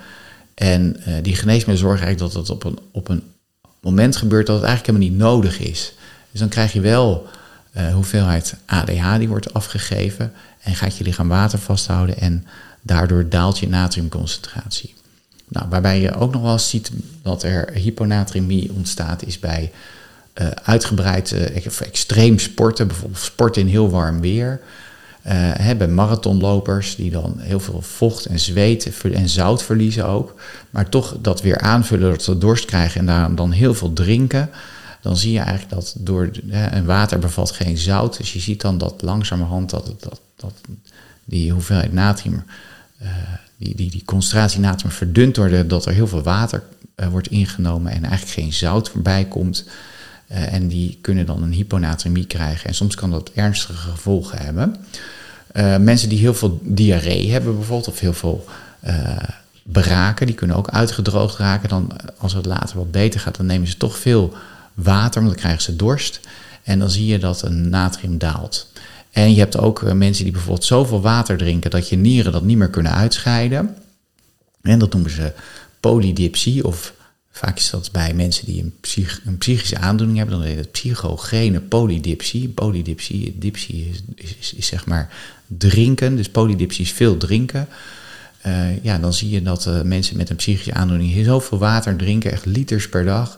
En 0.54 0.96
uh, 1.00 1.14
die 1.22 1.36
geneesmiddelen 1.36 1.78
zorgen 1.78 2.06
eigenlijk 2.06 2.34
dat 2.34 2.48
het 2.48 2.56
op 2.56 2.64
een, 2.64 2.80
op 2.92 3.10
een 3.10 3.24
moment 3.82 4.16
gebeurt 4.16 4.48
dat 4.48 4.56
het 4.56 4.66
eigenlijk 4.66 4.98
helemaal 4.98 5.18
niet 5.18 5.28
nodig 5.28 5.60
is. 5.60 5.94
Dus 6.32 6.40
dan 6.40 6.50
krijg 6.50 6.74
je 6.74 6.82
wel 6.82 7.28
uh, 7.78 7.94
hoeveelheid 7.94 8.56
ADH 8.66 9.18
die 9.18 9.28
wordt 9.28 9.54
afgegeven 9.54 10.34
en 10.60 10.76
gaat 10.76 10.98
je 10.98 11.04
lichaam 11.04 11.28
water 11.28 11.60
vasthouden 11.60 12.18
en 12.18 12.46
daardoor 12.82 13.30
daalt 13.30 13.60
je 13.60 13.68
natriumconcentratie. 13.68 14.94
Nou, 15.50 15.70
waarbij 15.70 16.02
je 16.02 16.16
ook 16.16 16.32
nog 16.34 16.42
wel 16.42 16.60
ziet 16.60 16.92
dat 17.22 17.44
er 17.44 17.72
hyponatremie 17.74 18.72
ontstaat, 18.74 19.26
is 19.26 19.40
bij 19.40 19.72
uh, 20.42 20.48
uitgebreid 20.64 21.32
uh, 21.32 21.82
extreem 21.82 22.40
sporten, 22.40 22.88
bijvoorbeeld 22.88 23.22
sporten 23.22 23.62
in 23.62 23.68
heel 23.68 23.90
warm 23.90 24.22
weer. 24.22 24.62
Uh, 25.26 25.34
hè, 25.36 25.76
bij 25.76 25.88
marathonlopers 25.88 26.96
die 26.96 27.12
dan 27.12 27.36
heel 27.40 27.60
veel 27.60 27.82
vocht 27.82 28.26
en 28.26 28.40
zweet 28.40 28.92
en 29.14 29.30
zout 29.30 29.64
verliezen 29.64 30.06
ook. 30.06 30.42
Maar 30.70 30.90
toch 30.90 31.18
dat 31.22 31.42
weer 31.42 31.60
aanvullen, 31.60 32.12
dat 32.12 32.24
ze 32.24 32.38
dorst 32.38 32.66
krijgen 32.66 33.00
en 33.00 33.06
daar 33.06 33.36
dan 33.36 33.52
heel 33.52 33.74
veel 33.74 33.94
drinken. 33.94 34.50
Dan 35.02 35.18
zie 35.18 35.32
je 35.32 35.40
eigenlijk 35.40 35.70
dat 35.70 35.96
door 35.98 36.32
en 36.50 36.86
water 36.86 37.20
bevat 37.20 37.52
geen 37.52 37.78
zout. 37.78 38.18
Dus 38.18 38.34
je 38.34 38.40
ziet 38.40 38.62
dan 38.62 38.78
dat 38.78 39.02
langzamerhand 39.02 39.70
dat, 39.70 39.94
dat, 40.00 40.22
dat 40.36 40.54
die 41.26 41.52
hoeveelheid 41.52 41.94
natrium 41.94 42.44
die, 43.60 43.76
die, 43.76 43.92
die 43.92 44.06
concentratie 44.06 44.60
natrium 44.60 44.92
verdunt 44.92 45.36
doordat 45.36 45.86
er 45.86 45.94
heel 45.94 46.08
veel 46.08 46.24
water 46.24 46.64
uh, 46.96 47.08
wordt 47.08 47.28
ingenomen 47.28 47.92
en 47.92 48.04
eigenlijk 48.04 48.32
geen 48.32 48.54
zout 48.54 48.90
voorbij 48.90 49.26
komt. 49.26 49.66
Uh, 50.32 50.54
en 50.54 50.68
die 50.68 50.98
kunnen 51.02 51.26
dan 51.26 51.44
een 51.44 51.52
hyponatremie 51.52 52.26
krijgen. 52.26 52.68
En 52.68 52.76
soms 52.76 52.96
kan 52.96 53.12
dat 53.12 53.32
ernstige 53.34 53.74
gevolgen 53.74 54.38
hebben. 54.38 54.76
Uh, 55.54 55.78
mensen 55.78 56.10
die 56.10 56.20
heel 56.20 56.34
veel 56.34 56.60
diarree 56.64 57.32
hebben 57.32 57.56
bijvoorbeeld, 57.56 57.88
of 57.88 58.00
heel 58.00 58.14
veel 58.14 58.46
braken, 59.64 60.26
die 60.26 60.36
kunnen 60.36 60.56
ook 60.56 60.70
uitgedroogd 60.70 61.38
raken. 61.38 61.70
Dan, 61.70 61.92
als 62.18 62.34
het 62.34 62.46
later 62.46 62.78
wat 62.78 62.92
beter 62.92 63.20
gaat, 63.20 63.38
dan 63.38 63.46
nemen 63.46 63.68
ze 63.68 63.78
toch 63.78 63.98
veel 63.98 64.34
water, 64.74 65.22
want 65.22 65.34
dan 65.34 65.42
krijgen 65.42 65.62
ze 65.62 65.76
dorst. 65.76 66.20
En 66.64 66.80
dan 66.80 66.90
zie 66.90 67.06
je 67.06 67.20
dat 67.20 67.42
een 67.42 67.70
natrium 67.70 68.18
daalt. 68.18 68.72
En 69.20 69.34
je 69.34 69.40
hebt 69.40 69.58
ook 69.58 69.84
eh, 69.84 69.94
mensen 69.94 70.24
die 70.24 70.34
bijvoorbeeld 70.34 70.66
zoveel 70.66 71.02
water 71.02 71.38
drinken 71.38 71.72
dat 71.72 71.90
je 71.90 71.96
nieren 71.96 72.32
dat 72.32 72.44
niet 72.44 72.58
meer 72.58 72.70
kunnen 72.70 72.94
uitscheiden. 72.94 73.76
En 74.62 74.80
dat 74.80 74.94
noemen 74.94 75.12
ze 75.12 75.34
polydipsie 75.80 76.66
of 76.66 76.94
Vaak 77.32 77.58
is 77.58 77.70
dat 77.70 77.92
bij 77.92 78.14
mensen 78.14 78.46
die 78.46 78.64
een, 78.64 78.74
psych, 78.82 79.22
een, 79.26 79.38
psychische 79.38 79.78
aandoening 79.78 80.18
hebben, 80.18 80.38
dan 80.38 80.46
heet 80.46 80.58
het 80.58 80.72
psychogene 80.72 81.60
polydipsie. 81.60 82.50
Polydipsie, 82.50 83.36
dipsie 83.38 83.90
is, 83.90 84.04
is, 84.16 84.54
is, 84.54 84.68
zeg 84.68 84.86
maar 84.86 85.10
drinken, 85.48 86.16
dus 86.16 86.30
polydipsie 86.30 86.86
is 86.86 86.92
veel 86.92 87.18
drinken. 87.18 87.68
Uh, 88.48 88.84
ja, 88.84 88.98
dan 88.98 89.14
zie 89.14 89.30
je 89.30 89.42
dat 89.42 89.66
uh, 89.66 89.82
mensen 89.82 90.18
met 90.18 90.30
een 90.30 90.36
psychische 90.36 90.74
aandoening 90.74 91.26
zoveel 91.26 91.58
water 91.58 91.96
drinken, 91.96 92.32
echt 92.32 92.46
liters 92.46 92.90
per 92.90 93.06
dag, 93.06 93.38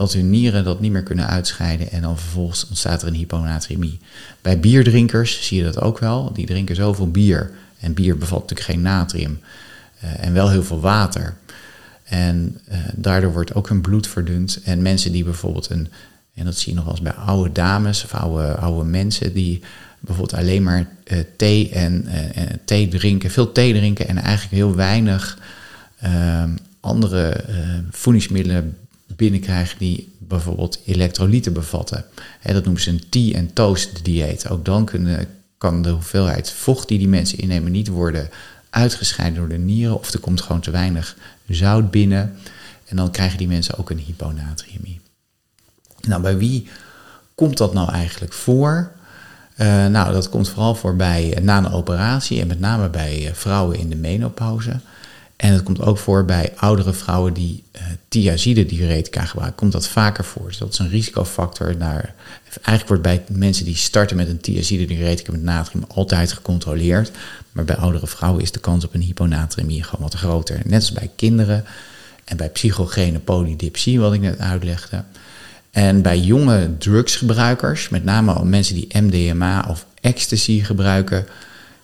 dat 0.00 0.12
hun 0.12 0.30
nieren 0.30 0.64
dat 0.64 0.80
niet 0.80 0.92
meer 0.92 1.02
kunnen 1.02 1.26
uitscheiden 1.26 1.90
en 1.90 2.02
dan 2.02 2.18
vervolgens 2.18 2.68
ontstaat 2.68 3.02
er 3.02 3.08
een 3.08 3.14
hyponatremie. 3.14 4.00
Bij 4.42 4.60
bierdrinkers 4.60 5.46
zie 5.46 5.58
je 5.58 5.64
dat 5.64 5.80
ook 5.80 5.98
wel. 5.98 6.32
Die 6.32 6.46
drinken 6.46 6.74
zoveel 6.74 7.10
bier 7.10 7.50
en 7.80 7.94
bier 7.94 8.18
bevat 8.18 8.40
natuurlijk 8.40 8.68
geen 8.68 8.82
natrium 8.82 9.40
uh, 10.04 10.24
en 10.24 10.32
wel 10.32 10.50
heel 10.50 10.62
veel 10.62 10.80
water. 10.80 11.34
En 12.04 12.58
uh, 12.68 12.76
daardoor 12.94 13.32
wordt 13.32 13.54
ook 13.54 13.68
hun 13.68 13.80
bloed 13.80 14.06
verdund. 14.06 14.60
En 14.64 14.82
mensen 14.82 15.12
die 15.12 15.24
bijvoorbeeld 15.24 15.70
een 15.70 15.88
En 16.34 16.44
dat 16.44 16.56
zie 16.56 16.68
je 16.68 16.74
nog 16.74 16.84
wel 16.84 16.94
eens 16.94 17.02
bij 17.02 17.12
oude 17.12 17.52
dames 17.52 18.04
of 18.04 18.14
oude, 18.14 18.54
oude 18.54 18.84
mensen 18.84 19.32
die 19.32 19.60
bijvoorbeeld 20.00 20.40
alleen 20.40 20.62
maar 20.62 20.88
uh, 21.04 21.18
thee 21.36 21.70
en 21.70 22.08
thee 22.64 22.88
drinken, 22.88 23.30
veel 23.30 23.52
thee 23.52 23.72
drinken 23.72 24.08
en 24.08 24.16
eigenlijk 24.16 24.54
heel 24.54 24.74
weinig 24.74 25.38
uh, 26.04 26.44
andere 26.80 27.44
voedingsmiddelen 27.90 28.76
binnenkrijgen 29.16 29.78
die 29.78 30.12
bijvoorbeeld 30.18 30.80
elektrolyten 30.84 31.52
bevatten. 31.52 32.04
Dat 32.42 32.64
noemen 32.64 32.82
ze 32.82 32.90
een 32.90 33.08
tea- 33.08 33.34
en 33.34 33.52
toast 33.52 34.04
dieet. 34.04 34.48
Ook 34.48 34.64
dan 34.64 34.88
kan 35.58 35.82
de 35.82 35.90
hoeveelheid 35.90 36.50
vocht 36.50 36.88
die 36.88 36.98
die 36.98 37.08
mensen 37.08 37.38
innemen 37.38 37.72
niet 37.72 37.88
worden 37.88 38.30
uitgescheiden 38.70 39.38
door 39.38 39.48
de 39.48 39.58
nieren 39.58 39.98
of 39.98 40.12
er 40.12 40.20
komt 40.20 40.40
gewoon 40.40 40.60
te 40.60 40.70
weinig 40.70 41.16
zout 41.48 41.90
binnen. 41.90 42.36
En 42.86 42.96
dan 42.96 43.10
krijgen 43.10 43.38
die 43.38 43.48
mensen 43.48 43.78
ook 43.78 43.90
een 43.90 43.98
hyponatriëmie. 43.98 45.00
Nou, 46.00 46.22
bij 46.22 46.36
wie 46.36 46.68
komt 47.34 47.56
dat 47.56 47.74
nou 47.74 47.90
eigenlijk 47.90 48.32
voor? 48.32 48.92
Uh, 49.56 49.86
nou, 49.86 50.12
dat 50.12 50.28
komt 50.28 50.48
vooral 50.48 50.74
voor 50.74 50.96
bij 50.96 51.38
uh, 51.38 51.44
na 51.44 51.58
een 51.58 51.72
operatie 51.72 52.40
en 52.40 52.46
met 52.46 52.60
name 52.60 52.88
bij 52.88 53.26
uh, 53.26 53.32
vrouwen 53.32 53.78
in 53.78 53.88
de 53.88 53.96
menopauze. 53.96 54.80
En 55.40 55.52
het 55.52 55.62
komt 55.62 55.80
ook 55.80 55.98
voor 55.98 56.24
bij 56.24 56.52
oudere 56.56 56.92
vrouwen 56.92 57.32
die 57.32 57.62
uh, 57.76 57.82
thiazide 58.08 58.66
diuretica 58.66 59.24
gebruiken. 59.24 59.58
Komt 59.58 59.72
dat 59.72 59.88
vaker 59.88 60.24
voor. 60.24 60.46
Dus 60.46 60.58
dat 60.58 60.72
is 60.72 60.78
een 60.78 60.88
risicofactor. 60.88 61.76
Naar, 61.76 62.14
eigenlijk 62.50 62.86
wordt 62.86 63.02
bij 63.02 63.38
mensen 63.38 63.64
die 63.64 63.76
starten 63.76 64.16
met 64.16 64.28
een 64.28 64.40
thiazide 64.40 64.84
diuretica 64.84 65.32
met 65.32 65.42
natrium 65.42 65.84
altijd 65.88 66.32
gecontroleerd. 66.32 67.10
Maar 67.52 67.64
bij 67.64 67.76
oudere 67.76 68.06
vrouwen 68.06 68.42
is 68.42 68.52
de 68.52 68.58
kans 68.60 68.84
op 68.84 68.94
een 68.94 69.00
hyponatremie 69.00 69.82
gewoon 69.82 70.02
wat 70.02 70.14
groter. 70.14 70.60
Net 70.64 70.80
als 70.80 70.92
bij 70.92 71.10
kinderen 71.16 71.64
en 72.24 72.36
bij 72.36 72.50
psychogene 72.50 73.18
polydipsie, 73.18 74.00
wat 74.00 74.12
ik 74.12 74.20
net 74.20 74.38
uitlegde. 74.38 75.04
En 75.70 76.02
bij 76.02 76.18
jonge 76.18 76.78
drugsgebruikers, 76.78 77.88
met 77.88 78.04
name 78.04 78.44
mensen 78.44 78.74
die 78.74 79.00
MDMA 79.00 79.66
of 79.68 79.86
ecstasy 80.00 80.62
gebruiken, 80.62 81.26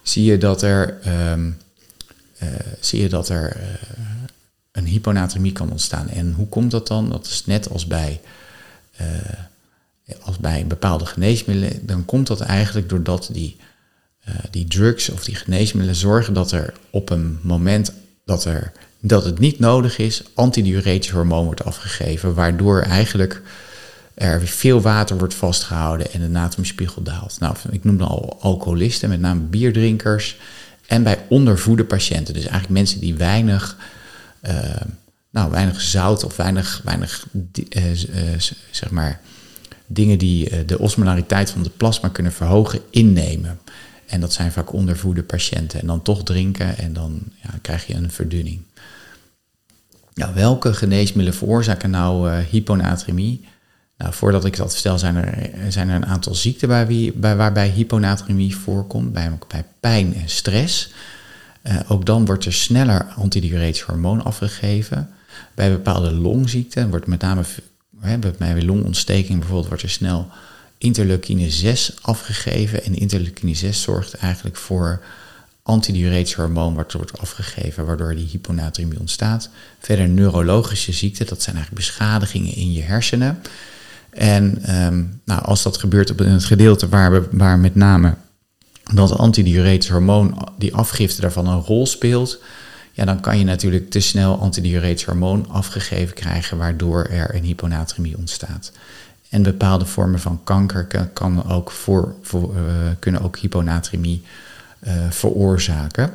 zie 0.02 0.24
je 0.24 0.38
dat 0.38 0.62
er, 0.62 0.98
uh, 1.06 1.12
zie 2.80 3.00
je 3.00 3.08
dat 3.08 3.28
er 3.28 3.56
uh, 3.56 3.62
een 4.72 4.86
hyponatremie 4.86 5.52
kan 5.52 5.70
ontstaan. 5.70 6.08
En 6.08 6.32
hoe 6.32 6.48
komt 6.48 6.70
dat 6.70 6.86
dan? 6.86 7.10
Dat 7.10 7.26
is 7.26 7.44
net 7.46 7.70
als 7.70 7.86
bij, 7.86 8.20
uh, 9.00 9.06
als 10.20 10.38
bij 10.38 10.66
bepaalde 10.66 11.06
geneesmiddelen. 11.06 11.86
Dan 11.86 12.04
komt 12.04 12.26
dat 12.26 12.40
eigenlijk 12.40 12.88
doordat 12.88 13.28
die, 13.32 13.56
die 14.50 14.64
drugs 14.64 15.08
of 15.08 15.24
die 15.24 15.34
geneesmiddelen 15.34 15.96
zorgen 15.96 16.34
dat 16.34 16.52
er 16.52 16.74
op 16.90 17.10
een 17.10 17.38
moment 17.42 17.92
dat, 18.24 18.44
er, 18.44 18.72
dat 19.00 19.24
het 19.24 19.38
niet 19.38 19.58
nodig 19.58 19.98
is, 19.98 20.22
antidiuretisch 20.34 21.10
hormoon 21.10 21.44
wordt 21.44 21.64
afgegeven, 21.64 22.34
waardoor 22.34 22.80
eigenlijk 22.80 23.42
er 24.14 24.46
veel 24.46 24.80
water 24.80 25.18
wordt 25.18 25.34
vastgehouden 25.34 26.12
en 26.12 26.20
de 26.20 26.28
natriumspiegel 26.28 27.02
daalt. 27.02 27.36
Nou, 27.40 27.56
ik 27.70 27.84
noemde 27.84 28.04
al 28.04 28.36
alcoholisten, 28.40 29.08
met 29.08 29.20
name 29.20 29.40
bierdrinkers. 29.40 30.36
En 30.86 31.02
bij 31.02 31.24
ondervoede 31.28 31.84
patiënten, 31.84 32.34
dus 32.34 32.42
eigenlijk 32.42 32.72
mensen 32.72 33.00
die 33.00 33.14
weinig, 33.14 33.76
uh, 34.42 34.52
nou, 35.30 35.50
weinig 35.50 35.80
zout 35.80 36.24
of 36.24 36.36
weinig, 36.36 36.80
weinig 36.84 37.26
uh, 37.32 37.90
uh, 37.90 38.38
zeg 38.70 38.90
maar, 38.90 39.20
dingen 39.86 40.18
die 40.18 40.64
de 40.64 40.78
osmolariteit 40.78 41.50
van 41.50 41.62
de 41.62 41.70
plasma 41.70 42.08
kunnen 42.08 42.32
verhogen, 42.32 42.80
innemen. 42.90 43.58
En 44.06 44.20
dat 44.20 44.32
zijn 44.32 44.52
vaak 44.52 44.72
ondervoede 44.72 45.22
patiënten. 45.22 45.80
En 45.80 45.86
dan 45.86 46.02
toch 46.02 46.22
drinken 46.22 46.78
en 46.78 46.92
dan 46.92 47.22
ja, 47.42 47.50
krijg 47.60 47.86
je 47.86 47.94
een 47.94 48.10
verdunning. 48.10 48.60
Nou, 50.14 50.34
welke 50.34 50.74
geneesmiddelen 50.74 51.38
veroorzaken 51.38 51.90
nou 51.90 52.30
hyponatremie? 52.30 53.44
Nou, 53.98 54.14
voordat 54.14 54.44
ik 54.44 54.56
dat 54.56 54.72
vertel, 54.72 54.98
zijn 54.98 55.16
er, 55.16 55.50
zijn 55.72 55.88
er 55.88 55.96
een 55.96 56.06
aantal 56.06 56.34
ziekten 56.34 56.86
wie, 56.86 57.12
bij, 57.12 57.36
waarbij 57.36 57.68
hyponatremie 57.68 58.56
voorkomt, 58.56 59.12
bij, 59.12 59.38
bij 59.48 59.64
pijn 59.80 60.14
en 60.14 60.28
stress. 60.28 60.90
Uh, 61.62 61.80
ook 61.88 62.06
dan 62.06 62.24
wordt 62.24 62.44
er 62.44 62.52
sneller 62.52 63.06
antidiuretisch 63.16 63.80
hormoon 63.80 64.24
afgegeven. 64.24 65.10
Bij 65.54 65.70
bepaalde 65.70 66.12
longziekten 66.12 66.90
wordt 66.90 67.06
met 67.06 67.20
name 67.20 67.42
hè, 68.00 68.18
bij 68.18 68.62
longontsteking 68.62 69.38
bijvoorbeeld 69.38 69.68
wordt 69.68 69.82
er 69.82 69.90
snel 69.90 70.28
interleukine 70.78 71.50
6 71.50 71.92
afgegeven. 72.00 72.84
En 72.84 72.94
interleukine 72.94 73.54
6 73.54 73.82
zorgt 73.82 74.14
eigenlijk 74.14 74.56
voor 74.56 75.02
antidiuretisch 75.62 76.34
hormoon 76.34 76.74
wat 76.74 76.92
wordt 76.92 77.18
afgegeven, 77.18 77.86
waardoor 77.86 78.14
die 78.14 78.26
hyponatremie 78.26 79.00
ontstaat. 79.00 79.48
Verder 79.78 80.08
neurologische 80.08 80.92
ziekten, 80.92 81.26
dat 81.26 81.42
zijn 81.42 81.56
eigenlijk 81.56 81.86
beschadigingen 81.86 82.54
in 82.54 82.72
je 82.72 82.82
hersenen. 82.82 83.42
En 84.16 84.74
um, 84.84 85.20
nou, 85.24 85.42
als 85.42 85.62
dat 85.62 85.76
gebeurt 85.76 86.10
op 86.10 86.18
het 86.18 86.44
gedeelte 86.44 86.88
waar, 86.88 87.12
we, 87.12 87.28
waar 87.30 87.58
met 87.58 87.74
name 87.74 88.14
dat 88.94 89.18
antidiuretisch 89.18 89.90
hormoon, 89.90 90.48
die 90.58 90.74
afgifte 90.74 91.20
daarvan 91.20 91.46
een 91.46 91.60
rol 91.60 91.86
speelt, 91.86 92.38
ja, 92.92 93.04
dan 93.04 93.20
kan 93.20 93.38
je 93.38 93.44
natuurlijk 93.44 93.90
te 93.90 94.00
snel 94.00 94.38
antidiuretisch 94.38 95.04
hormoon 95.04 95.48
afgegeven 95.48 96.14
krijgen, 96.14 96.58
waardoor 96.58 97.04
er 97.04 97.34
een 97.34 97.44
hyponatremie 97.44 98.16
ontstaat. 98.16 98.72
En 99.28 99.42
bepaalde 99.42 99.86
vormen 99.86 100.20
van 100.20 100.40
kanker 100.44 101.08
kan 101.12 101.50
ook 101.50 101.70
voor, 101.70 102.14
voor, 102.22 102.54
uh, 102.54 102.62
kunnen 102.98 103.22
ook 103.22 103.36
hyponatremie 103.38 104.22
uh, 104.86 104.92
veroorzaken. 105.10 106.10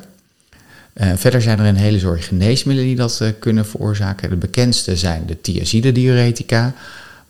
Uh, 0.94 1.12
verder 1.16 1.42
zijn 1.42 1.58
er 1.58 1.66
een 1.66 1.76
hele 1.76 1.98
soort 1.98 2.24
geneesmiddelen 2.24 2.88
die 2.88 2.98
dat 2.98 3.22
kunnen 3.38 3.66
veroorzaken. 3.66 4.30
De 4.30 4.36
bekendste 4.36 4.96
zijn 4.96 5.26
de 5.26 5.40
thiazide 5.40 5.92
diuretica 5.92 6.74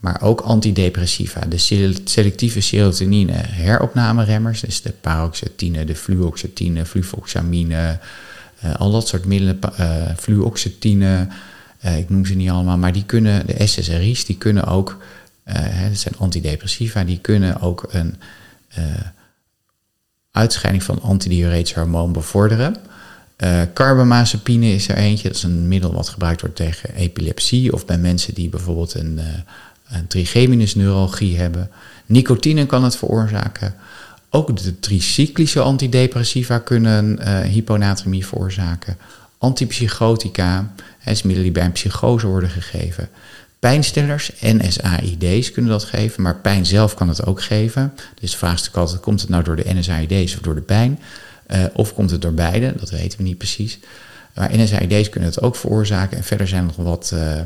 maar 0.03 0.23
ook 0.23 0.41
antidepressiva, 0.41 1.41
de 1.41 1.59
selectieve 2.05 2.61
serotonine 2.61 3.33
heropnameremmers, 3.33 4.61
dus 4.61 4.83
de 4.83 4.93
paroxetine, 5.01 5.85
de 5.85 5.97
fluoxetine, 5.97 6.87
fluvoxamine, 6.87 7.99
uh, 8.65 8.75
al 8.75 8.91
dat 8.91 9.09
soort 9.09 9.25
middelen, 9.25 9.59
uh, 9.81 10.17
fluoxetine, 10.17 11.29
uh, 11.85 11.99
ik 11.99 12.11
noem 12.11 12.25
ze 12.25 12.35
niet 12.35 12.51
allemaal, 12.51 12.79
maar 12.79 12.93
die 12.93 13.05
kunnen, 13.05 13.47
de 13.47 13.67
SSRI's, 13.67 14.25
die 14.25 14.37
kunnen 14.37 14.65
ook, 14.65 14.99
hè, 15.45 15.89
dat 15.89 15.99
zijn 15.99 16.15
antidepressiva, 16.19 17.05
die 17.05 17.19
kunnen 17.19 17.61
ook 17.61 17.87
een 17.91 18.17
uitscheiding 20.31 20.85
van 20.85 21.03
antidiuretisch 21.03 21.75
hormoon 21.75 22.13
bevorderen. 22.13 22.77
Uh, 23.39 23.63
carbamazepine 23.75 24.67
is 24.75 24.89
er 24.89 24.97
eentje, 24.97 25.29
dat 25.29 25.37
is 25.37 25.43
een 25.43 25.69
middel 25.69 25.93
wat 25.93 26.09
gebruikt 26.09 26.41
wordt 26.41 26.57
tegen 26.57 26.95
epilepsie 26.95 27.73
of 27.73 27.87
bij 27.87 27.99
mensen 27.99 28.35
die 28.35 28.49
bijvoorbeeld 28.49 28.95
een 28.95 29.21
een 29.93 30.07
trigeminusneuralgie 30.07 31.39
hebben. 31.39 31.71
Nicotine 32.07 32.67
kan 32.67 32.85
het 32.85 32.97
veroorzaken. 32.97 33.75
Ook 34.31 34.57
de 34.57 34.81
tricyclische 34.81 35.61
antidepressiva 35.61 36.59
kunnen 36.59 37.19
uh, 37.21 37.41
hyponatremie 37.41 38.27
veroorzaken. 38.27 38.97
Antipsychotica, 39.39 40.73
is 41.05 41.23
middelen 41.23 41.43
die 41.43 41.53
bij 41.53 41.65
een 41.65 41.73
psychose 41.73 42.27
worden 42.27 42.51
gegeven. 42.51 43.09
Pijnstillers, 43.59 44.33
NSAID's 44.41 45.51
kunnen 45.51 45.71
dat 45.71 45.85
geven, 45.85 46.23
maar 46.23 46.37
pijn 46.37 46.67
zelf 46.67 46.95
kan 46.95 47.09
het 47.09 47.27
ook 47.27 47.43
geven. 47.43 47.93
Dus 48.21 48.31
de 48.31 48.37
vraag 48.37 48.61
is 48.61 48.73
altijd, 48.73 49.01
komt 49.01 49.21
het 49.21 49.31
nou 49.31 49.45
door 49.45 49.57
de 49.57 49.75
NSAID's 49.75 50.35
of 50.35 50.41
door 50.41 50.55
de 50.55 50.61
pijn? 50.61 50.99
Uh, 51.51 51.65
of 51.73 51.95
komt 51.95 52.11
het 52.11 52.23
door 52.23 52.35
beide? 52.35 52.75
Dat 52.77 52.91
weten 52.91 53.19
we 53.19 53.25
niet 53.25 53.39
precies. 53.39 53.79
Maar 54.35 54.51
NSAID's 54.57 55.09
kunnen 55.09 55.29
het 55.29 55.43
ook 55.43 55.57
veroorzaken. 55.57 56.17
En 56.17 56.25
verder 56.25 56.49
zijn 56.49 56.61
er 56.61 56.73
nog 56.77 56.87
wat... 56.87 57.11
Uh, 57.15 57.41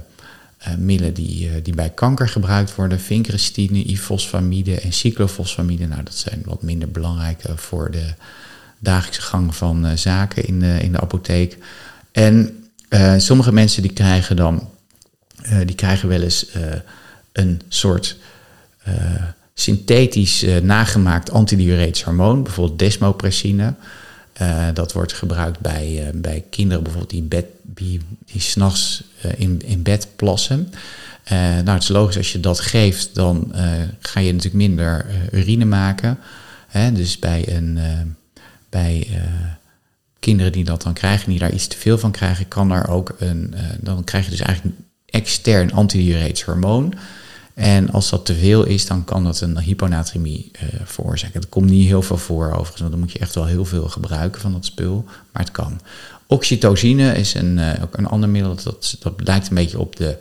middelen 0.78 1.14
die, 1.14 1.48
uh, 1.48 1.52
die 1.62 1.74
bij 1.74 1.90
kanker 1.90 2.28
gebruikt 2.28 2.74
worden. 2.74 3.00
Vincristine, 3.00 3.82
ifosfamide 3.82 4.80
en 4.80 4.92
cyclofosfamide. 4.92 5.86
Nou, 5.86 6.02
dat 6.02 6.14
zijn 6.14 6.42
wat 6.44 6.62
minder 6.62 6.90
belangrijke 6.90 7.56
voor 7.56 7.90
de 7.90 8.14
dagelijkse 8.78 9.22
gang 9.22 9.56
van 9.56 9.86
uh, 9.86 9.92
zaken 9.94 10.46
in 10.46 10.60
de, 10.60 10.78
in 10.80 10.92
de 10.92 11.00
apotheek. 11.00 11.58
En 12.12 12.64
sommige 13.16 13.52
mensen 13.52 13.82
die 13.82 13.92
krijgen 13.92 14.36
dan, 14.36 14.68
die 15.66 15.74
krijgen 15.74 16.08
wel 16.08 16.22
eens 16.22 16.46
een 17.32 17.60
soort 17.68 18.16
synthetisch 19.54 20.44
nagemaakt 20.62 21.30
antidiuretisch 21.30 22.02
hormoon, 22.02 22.42
bijvoorbeeld 22.42 22.78
desmopressine. 22.78 23.74
Dat 24.74 24.92
wordt 24.92 25.12
gebruikt 25.12 25.60
bij, 25.60 26.10
bij 26.14 26.44
kinderen 26.50 26.82
bijvoorbeeld 26.82 27.12
die, 27.12 27.22
bed, 27.22 27.46
die, 27.62 28.00
die 28.32 28.40
s'nachts 28.40 29.02
in, 29.36 29.62
in 29.64 29.82
bed 29.82 30.08
plassen. 30.16 30.72
nou, 31.30 31.70
het 31.70 31.82
is 31.82 31.88
logisch, 31.88 32.16
als 32.16 32.32
je 32.32 32.40
dat 32.40 32.60
geeft, 32.60 33.14
dan 33.14 33.52
ga 34.00 34.20
je 34.20 34.32
natuurlijk 34.32 34.54
minder 34.54 35.06
urine 35.32 35.64
maken. 35.64 36.18
Hè? 36.66 36.92
Dus 36.92 37.18
bij, 37.18 37.56
een, 37.56 37.78
bij 38.68 39.08
kinderen 40.18 40.52
die 40.52 40.64
dat 40.64 40.82
dan 40.82 40.92
krijgen, 40.92 41.30
die 41.30 41.38
daar 41.38 41.52
iets 41.52 41.66
te 41.66 41.76
veel 41.76 41.98
van 41.98 42.10
krijgen, 42.10 42.48
kan 42.48 42.70
er 42.70 42.88
ook 42.88 43.16
een, 43.18 43.54
dan 43.80 44.04
krijg 44.04 44.24
je 44.24 44.30
dus 44.30 44.40
eigenlijk 44.40 44.76
een 44.76 44.84
extern 45.06 45.72
antidiuretisch 45.72 46.42
hormoon. 46.42 46.94
En 47.54 47.90
als 47.90 48.10
dat 48.10 48.26
te 48.26 48.34
veel 48.34 48.64
is, 48.64 48.86
dan 48.86 49.04
kan 49.04 49.24
dat 49.24 49.40
een 49.40 49.58
hyponatremie 49.58 50.50
veroorzaken. 50.84 51.40
Dat 51.40 51.50
komt 51.50 51.70
niet 51.70 51.86
heel 51.86 52.02
veel 52.02 52.16
voor 52.16 52.46
overigens, 52.46 52.80
want 52.80 52.90
dan 52.90 53.00
moet 53.00 53.12
je 53.12 53.18
echt 53.18 53.34
wel 53.34 53.46
heel 53.46 53.64
veel 53.64 53.88
gebruiken 53.88 54.40
van 54.40 54.52
dat 54.52 54.64
spul. 54.64 55.04
Maar 55.32 55.42
het 55.42 55.50
kan. 55.50 55.80
Oxytocine 56.26 57.14
is 57.14 57.34
een, 57.34 57.58
uh, 57.58 57.82
ook 57.82 57.96
een 57.96 58.06
ander 58.06 58.28
middel, 58.28 58.54
dat, 58.64 58.96
dat 59.00 59.12
lijkt 59.16 59.48
een 59.48 59.54
beetje 59.54 59.78
op 59.78 59.96
de, 59.96 60.16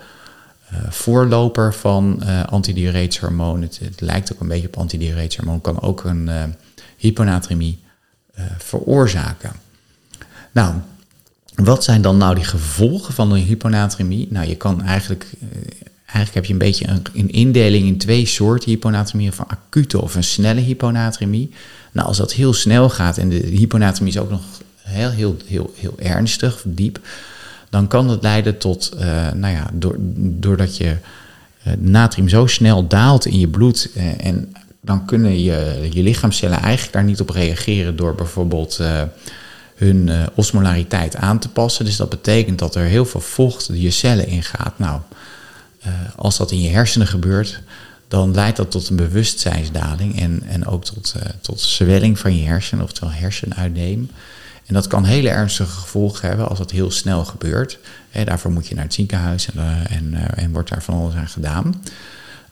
uh, 0.74 0.80
voorloper 0.90 1.74
van 1.74 2.22
uh, 2.24 2.44
antidiuretisch 2.44 3.20
hormoon. 3.20 3.62
Het, 3.62 3.80
lijkt 4.00 4.34
ook 4.34 4.40
een 4.40 4.48
beetje 4.48 4.68
op 4.68 4.78
antidiuretisch 4.78 5.38
hormoon. 5.38 5.62
Kan 5.62 5.82
ook 5.82 6.04
een 6.04 6.30
hyponatremie 6.98 7.80
veroorzaken. 8.58 9.52
Nou, 10.52 10.74
wat 11.56 11.84
zijn 11.84 12.02
dan 12.02 12.18
nou 12.18 12.36
die 12.36 12.44
gevolgen 12.44 13.14
van 13.14 13.32
een 13.32 13.44
hyponatremie? 13.44 14.28
Nou, 14.30 14.48
je 14.48 14.56
kan 14.56 14.84
eigenlijk, 14.84 15.30
eigenlijk 16.06 16.34
heb 16.34 16.46
je 16.46 16.54
een 16.54 16.60
beetje 16.60 16.88
een, 17.14 17.32
indeling 17.32 17.88
in 17.88 17.98
twee 17.98 18.26
soorten 18.26 18.70
hyponatremie, 18.70 19.28
een 19.28 19.48
acute 19.48 20.02
of 20.02 20.16
een 20.16 20.24
snelle 20.24 20.62
hyponatremie. 20.62 21.52
Nou, 21.92 22.08
als 22.08 22.18
dat 22.18 22.34
heel 22.34 22.54
snel 22.54 22.90
gaat 22.90 23.18
en 23.18 23.30
de 23.30 23.36
hyponatremie 23.36 24.14
is 24.14 24.20
ook 24.20 24.30
nog 24.30 24.42
heel, 24.86 25.10
heel, 25.10 25.38
heel, 25.46 25.74
heel 25.76 25.96
ernstig, 25.98 26.62
diep, 26.66 27.00
dan 27.70 27.88
kan 27.88 28.08
dat 28.08 28.22
leiden 28.22 28.58
tot, 28.58 28.92
uh, 29.00 29.32
nou 29.32 29.54
ja, 29.54 29.70
doordat 30.18 30.78
je 30.78 30.96
uh, 31.68 31.74
natrium 31.78 32.30
zo 32.30 32.48
snel 32.48 32.88
daalt 32.88 33.26
in 33.26 33.40
je 33.40 33.48
bloed 33.48 33.90
uh, 33.98 34.26
en 34.26 34.56
dan 34.82 35.06
kunnen 35.06 35.44
je, 35.44 35.90
je 35.92 36.04
lichaamcellen 36.04 36.60
eigenlijk 36.60 36.94
daar 36.94 37.04
niet 37.04 37.22
op 37.22 37.30
reageren 37.30 37.96
door 37.96 38.16
bijvoorbeeld 38.16 38.80
hun 39.76 40.10
osmolariteit 40.36 41.16
aan 41.16 41.40
te 41.40 41.50
passen. 41.50 41.86
Dus 41.86 41.96
dat 41.96 42.10
betekent 42.10 42.60
dat 42.60 42.76
er 42.76 42.84
heel 42.84 43.06
veel 43.06 43.22
vocht 43.22 43.70
je 43.74 43.92
cellen 43.92 44.28
ingaat. 44.28 44.80
Nou, 44.80 45.02
als 46.16 46.38
dat 46.38 46.52
in 46.52 46.62
je 46.62 46.70
hersenen 46.70 47.08
gebeurt, 47.08 47.62
dan 48.08 48.34
leidt 48.34 48.58
dat 48.58 48.72
tot 48.72 48.90
een 48.90 48.96
bewustzijnsdaling 48.96 50.20
en, 50.20 50.44
en 50.48 50.66
ook 50.66 50.86
tot, 50.86 51.16
tot 51.42 51.62
zwelling 51.62 52.20
van 52.20 52.38
je 52.38 52.46
hersenen, 52.46 52.84
oftewel 52.84 53.12
hersenuitneem. 53.14 54.10
En 54.66 54.74
dat 54.74 54.88
kan 54.88 55.04
hele 55.04 55.30
ernstige 55.30 55.70
gevolgen 55.70 56.28
hebben 56.28 56.50
als 56.50 56.58
dat 56.58 56.72
heel 56.72 56.92
snel 56.92 57.26
gebeurt. 57.26 57.80
daarvoor 58.24 58.52
moet 58.52 58.68
je 58.68 58.76
naar 58.76 58.84
het 58.84 58.94
ziekenhuis 58.94 59.52
en, 59.52 59.60
uh, 59.60 59.98
en, 59.98 60.14
uh, 60.14 60.44
en 60.44 60.52
wordt 60.52 60.70
daar 60.70 60.84
van 60.84 60.94
alles 60.94 61.14
aan 61.14 61.28
gedaan. 61.28 61.82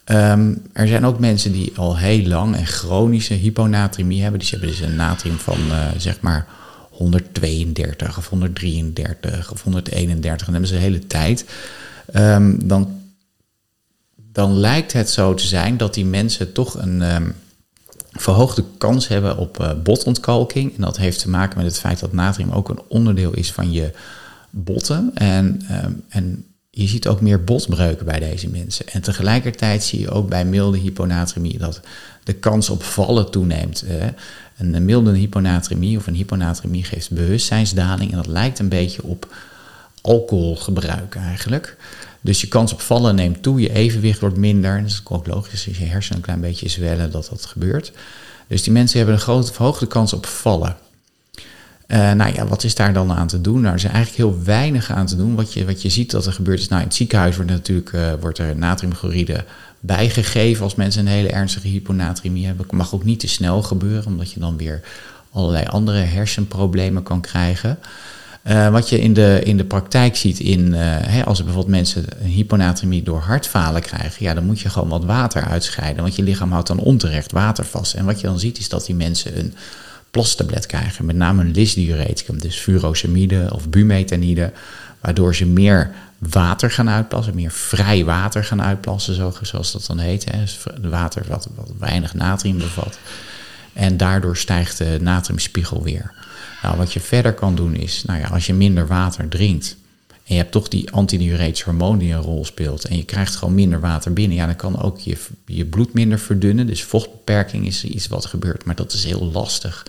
Um, 0.05 0.62
er 0.74 0.88
zijn 0.88 1.05
ook 1.05 1.20
mensen 1.20 1.51
die 1.51 1.72
al 1.75 1.98
heel 1.98 2.27
lang 2.27 2.55
en 2.55 2.65
chronische 2.65 3.34
hyponatremie 3.34 4.22
hebben. 4.22 4.39
Die 4.39 4.50
hebben 4.50 4.70
dus 4.70 4.79
een 4.79 4.96
natrium 4.96 5.38
van 5.38 5.60
uh, 5.67 5.88
zeg 5.98 6.20
maar 6.22 6.48
132 6.89 8.17
of 8.17 8.29
133 8.29 9.51
of 9.51 9.63
131. 9.63 10.48
En 10.48 10.53
hebben 10.53 10.70
ze 10.70 10.75
de 10.75 10.82
hele 10.82 11.08
tijd. 11.08 11.46
Um, 12.15 12.67
dan, 12.67 13.01
dan 14.15 14.53
lijkt 14.53 14.93
het 14.93 15.10
zo 15.10 15.34
te 15.34 15.48
zijn 15.48 15.77
dat 15.77 15.93
die 15.93 16.05
mensen 16.05 16.51
toch 16.51 16.82
een, 16.82 17.01
um, 17.15 17.36
verhoogde 18.13 18.63
kans 18.77 19.08
hebben 19.08 19.38
op 19.38 19.60
uh, 19.62 19.72
botontkalking. 19.84 20.75
En 20.75 20.82
dat 20.82 20.98
heeft 20.98 21.20
te 21.20 21.29
maken 21.29 21.58
met 21.58 21.65
het 21.65 21.79
feit 21.79 22.00
dat 22.00 22.13
natrium 22.13 22.51
ook 22.51 22.70
een 22.70 22.82
onderdeel 22.88 23.34
is 23.34 23.51
van 23.51 23.72
je 23.72 23.91
botten. 24.50 25.12
En, 25.13 25.62
um, 25.86 26.03
en 26.10 26.46
je 26.70 26.88
ziet 26.88 27.08
ook 27.08 27.22
meer 27.22 27.43
botbreuken 27.43 28.05
bij 28.05 28.20
deze 28.20 28.50
mensen. 28.50 28.88
En 28.88 29.01
tegelijkertijd 29.01 29.84
zie 29.84 30.00
je 30.00 30.10
ook 30.10 30.29
bij 30.29 30.46
milde 30.46 30.77
hyponatremie 30.77 31.58
dat 31.58 31.82
de 32.24 32.34
kans 32.34 32.70
op 32.70 32.84
vallen 32.84 33.32
toeneemt. 33.32 33.86
Een 34.58 34.86
milde 34.86 35.17
hyponatremie 35.17 35.98
of 35.98 36.08
een 36.08 36.13
hyponatremie 36.13 36.84
geeft 36.84 37.12
bewustzijnsdaling. 37.12 38.12
En 38.12 38.17
dat 38.17 38.27
lijkt 38.27 38.60
een 38.60 38.70
beetje 38.70 39.03
op 39.03 39.36
alcoholgebruik 40.01 41.15
eigenlijk. 41.15 41.77
Dus 42.24 42.42
je 42.42 42.48
kans 42.48 42.74
op 42.74 42.82
vallen 42.82 43.15
neemt 43.15 43.44
toe, 43.44 43.62
je 43.62 43.74
evenwicht 43.74 44.20
wordt 44.20 44.38
minder. 44.38 44.82
Dat 44.82 44.89
is 44.89 45.01
ook 45.03 45.27
logisch 45.27 45.68
als 45.68 45.77
je 45.77 45.86
hersenen 45.86 46.18
een 46.18 46.24
klein 46.24 46.42
beetje 46.42 46.70
zwellen 46.70 47.12
dat 47.12 47.27
dat 47.30 47.46
gebeurt. 47.46 47.92
Dus 48.48 48.63
die 48.63 48.74
mensen 48.74 48.98
hebben 48.98 49.15
een 49.15 49.22
grote 49.22 49.53
verhoogde 49.53 49.88
kans 49.88 50.13
op 50.13 50.25
vallen. 50.25 50.77
Uh, 51.88 52.12
nou 52.12 52.34
ja, 52.34 52.48
wat 52.48 52.63
is 52.63 52.75
daar 52.75 52.94
dan 52.94 53.12
aan 53.12 53.27
te 53.27 53.42
doen? 53.42 53.62
Nou, 53.62 53.68
er 53.68 53.75
is 53.75 53.84
eigenlijk 53.84 54.15
heel 54.15 54.44
weinig 54.44 54.92
aan 54.92 55.06
te 55.06 55.15
doen. 55.15 55.36
Wat 55.36 55.53
je, 55.53 55.65
wat 55.65 55.82
je 55.82 55.89
ziet 55.89 56.12
dat 56.12 56.25
er 56.25 56.34
gebeurt 56.34 56.60
is, 56.60 56.68
nou 56.68 56.82
in 56.82 56.88
het 56.88 56.96
ziekenhuis 56.96 57.36
wordt 57.36 57.51
natuurlijk 57.51 57.92
uh, 57.92 58.13
wordt 58.20 58.38
er 58.38 58.56
natriumchloride 58.56 59.46
bijgegeven 59.80 60.63
als 60.63 60.75
mensen 60.75 61.01
een 61.01 61.13
hele 61.13 61.30
ernstige 61.30 61.68
hyponatremie 61.68 62.46
hebben. 62.46 62.65
Mag 62.72 62.94
ook 62.94 63.03
niet 63.03 63.20
te 63.20 63.27
snel 63.27 63.62
gebeuren, 63.62 64.06
omdat 64.06 64.32
je 64.32 64.39
dan 64.39 64.58
weer 64.58 64.82
allerlei 65.32 65.65
andere 65.65 66.00
hersenproblemen 66.00 67.04
kan 67.04 67.21
krijgen. 67.21 67.80
Uh, 68.47 68.69
wat 68.69 68.89
je 68.89 68.99
in 68.99 69.13
de, 69.13 69.41
in 69.43 69.58
de 69.58 69.63
praktijk 69.65 70.15
ziet, 70.15 70.39
in, 70.39 70.73
hè, 70.73 71.25
als 71.25 71.38
er 71.38 71.43
bijvoorbeeld 71.45 71.75
mensen 71.75 72.06
hyponatremie 72.23 73.03
door 73.03 73.19
hartfalen 73.19 73.82
krijgen, 73.82 74.25
ja, 74.25 74.34
dan 74.34 74.45
moet 74.45 74.60
je 74.60 74.69
gewoon 74.69 74.89
wat 74.89 75.06
water 75.06 75.43
uitscheiden, 75.43 76.01
want 76.03 76.15
je 76.15 76.23
lichaam 76.23 76.51
houdt 76.51 76.67
dan 76.67 76.79
onterecht 76.79 77.32
water 77.32 77.65
vast. 77.65 77.93
En 77.93 78.06
wat 78.06 78.21
je 78.21 78.27
dan 78.27 78.39
ziet 78.39 78.58
is 78.58 78.69
dat 78.69 78.86
die 78.86 78.95
mensen 78.95 79.39
een 79.39 79.53
plastablet 80.12 80.65
krijgen, 80.65 81.06
met 81.06 81.15
name 81.15 81.41
een 81.41 81.51
lisdiureticum, 81.51 82.39
dus 82.39 82.60
furosemide 82.60 83.49
of 83.53 83.69
bumetanide, 83.69 84.51
waardoor 85.01 85.36
ze 85.36 85.45
meer 85.45 85.91
water 86.17 86.71
gaan 86.71 86.89
uitplassen, 86.89 87.36
meer 87.36 87.51
vrij 87.51 88.06
water 88.06 88.43
gaan 88.43 88.62
uitplassen, 88.62 89.34
zoals 89.41 89.71
dat 89.71 89.86
dan 89.88 89.99
heet. 89.99 90.32
Hè. 90.32 90.39
Dus 90.39 90.60
water 90.82 91.23
wat, 91.27 91.49
wat 91.56 91.71
weinig 91.79 92.13
natrium 92.13 92.58
bevat. 92.58 92.97
En 93.73 93.97
daardoor 93.97 94.38
stijgt 94.38 94.77
de 94.77 94.97
natriumspiegel 95.01 95.84
weer. 95.84 96.12
Nou, 96.63 96.78
wat 96.78 96.93
je 96.93 96.99
verder 96.99 97.34
kan 97.34 97.56
doen 97.56 97.76
is, 97.76 98.04
nou 98.06 98.19
ja, 98.19 98.28
als 98.28 98.45
je 98.45 98.54
minder 98.54 98.88
water 98.88 99.28
drinkt 99.28 99.76
en 100.08 100.34
je 100.34 100.36
hebt 100.36 100.52
toch 100.52 100.67
die 100.67 100.91
antidiuretische 100.91 101.65
hormoon 101.65 101.97
die 101.97 102.13
een 102.13 102.21
rol 102.21 102.45
speelt 102.45 102.86
en 102.86 102.97
je 102.97 103.06
krijgt 103.06 103.36
gewoon 103.36 103.54
minder 103.54 103.80
water 103.80 104.13
binnen, 104.13 104.38
ja, 104.38 104.45
dan 104.45 104.56
kan 104.56 104.82
ook 104.82 104.99
je, 104.99 105.17
je 105.45 105.65
bloed 105.65 105.93
minder 105.93 106.19
verdunnen. 106.19 106.67
Dus 106.67 106.84
vochtbeperking 106.84 107.65
is 107.65 107.84
iets 107.84 108.08
wat 108.08 108.26
gebeurt, 108.26 108.65
maar 108.65 108.76
dat 108.76 108.93
is 108.93 109.04
heel 109.04 109.32
lastig, 109.32 109.86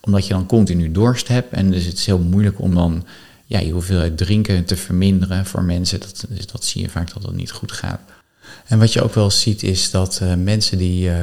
omdat 0.00 0.26
je 0.26 0.32
dan 0.32 0.46
continu 0.46 0.92
dorst 0.92 1.28
hebt 1.28 1.52
en 1.52 1.70
dus 1.70 1.84
het 1.84 1.98
is 1.98 2.06
heel 2.06 2.18
moeilijk 2.18 2.60
om 2.60 2.74
dan 2.74 3.04
ja, 3.46 3.58
je 3.58 3.72
hoeveelheid 3.72 4.16
drinken 4.16 4.64
te 4.64 4.76
verminderen 4.76 5.46
voor 5.46 5.62
mensen. 5.62 6.00
Dat, 6.00 6.24
dus 6.28 6.46
dat 6.46 6.64
zie 6.64 6.82
je 6.82 6.88
vaak 6.88 7.12
dat 7.12 7.22
dat 7.22 7.34
niet 7.34 7.50
goed 7.50 7.72
gaat. 7.72 8.00
En 8.66 8.78
wat 8.78 8.92
je 8.92 9.02
ook 9.02 9.14
wel 9.14 9.30
ziet 9.30 9.62
is 9.62 9.90
dat 9.90 10.20
uh, 10.22 10.34
mensen 10.34 10.78
die 10.78 11.08
uh, 11.08 11.22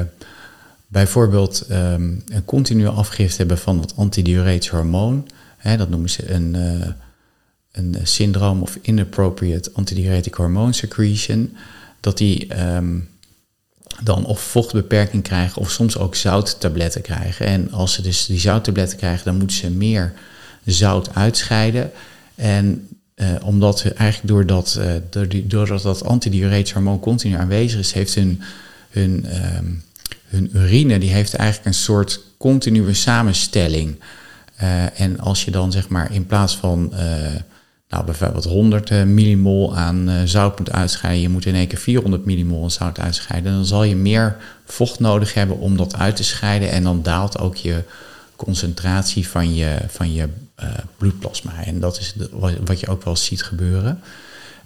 bijvoorbeeld 0.90 1.66
um, 1.70 2.22
een 2.28 2.44
continue 2.44 2.88
afgifte 2.88 3.36
hebben 3.36 3.58
van 3.58 3.80
het 3.80 3.96
antidiuretisch 3.96 4.68
hormoon. 4.68 5.28
Hè, 5.56 5.76
dat 5.76 5.88
noemen 5.88 6.10
ze 6.10 6.30
een, 6.30 6.54
uh, 6.54 6.86
een 7.72 7.96
syndroom 8.02 8.62
of 8.62 8.78
inappropriate 8.80 9.70
antidiuretic 9.72 10.34
hormone 10.34 10.72
secretion. 10.72 11.56
Dat 12.00 12.18
die 12.18 12.64
um, 12.66 13.08
dan 14.02 14.24
of 14.24 14.40
vochtbeperking 14.40 15.22
krijgen 15.22 15.60
of 15.60 15.70
soms 15.70 15.98
ook 15.98 16.14
zouttabletten 16.14 17.02
krijgen. 17.02 17.46
En 17.46 17.72
als 17.72 17.92
ze 17.92 18.02
dus 18.02 18.26
die 18.26 18.38
zouttabletten 18.38 18.98
krijgen, 18.98 19.24
dan 19.24 19.36
moeten 19.36 19.56
ze 19.56 19.70
meer 19.70 20.12
zout 20.64 21.14
uitscheiden. 21.14 21.90
En 22.34 22.88
uh, 23.14 23.28
omdat 23.42 23.82
eigenlijk 23.82 24.28
doordat, 24.28 24.80
uh, 24.80 25.32
doordat 25.44 25.82
dat 25.82 26.04
antidiuretisch 26.04 26.72
hormoon 26.72 27.00
continu 27.00 27.34
aanwezig 27.34 27.78
is, 27.80 27.92
heeft 27.92 28.14
hun, 28.14 28.42
hun 28.90 29.26
um, 29.56 29.82
hun 30.26 30.50
urine 30.52 30.98
die 30.98 31.10
heeft 31.10 31.34
eigenlijk 31.34 31.68
een 31.68 31.82
soort 31.82 32.20
continue 32.38 32.94
samenstelling. 32.94 34.00
Uh, 34.62 35.00
en 35.00 35.20
als 35.20 35.44
je 35.44 35.50
dan 35.50 35.72
zeg 35.72 35.88
maar 35.88 36.12
in 36.12 36.26
plaats 36.26 36.56
van 36.56 36.90
uh, 36.92 36.98
nou, 37.88 38.04
bijvoorbeeld 38.04 38.44
100 38.44 38.90
uh, 38.90 39.02
millimol 39.02 39.76
aan 39.76 40.10
zout 40.24 40.58
moet 40.58 40.72
uitscheiden, 40.72 41.22
je 41.22 41.28
moet 41.28 41.46
in 41.46 41.54
één 41.54 41.66
keer 41.66 41.78
400 41.78 42.24
millimol 42.24 42.62
aan 42.62 42.70
zout 42.70 43.00
uitscheiden, 43.00 43.52
dan 43.52 43.64
zal 43.64 43.84
je 43.84 43.96
meer 43.96 44.36
vocht 44.64 45.00
nodig 45.00 45.34
hebben 45.34 45.58
om 45.58 45.76
dat 45.76 45.96
uit 45.96 46.16
te 46.16 46.24
scheiden 46.24 46.70
en 46.70 46.82
dan 46.82 47.02
daalt 47.02 47.38
ook 47.38 47.56
je 47.56 47.82
concentratie 48.36 49.28
van 49.28 49.54
je, 49.54 49.78
van 49.88 50.12
je 50.12 50.28
bloedplasma. 50.96 51.64
En 51.64 51.80
dat 51.80 51.98
is 51.98 52.14
wat 52.64 52.80
je 52.80 52.88
ook 52.88 53.04
wel 53.04 53.16
ziet 53.16 53.42
gebeuren. 53.42 54.00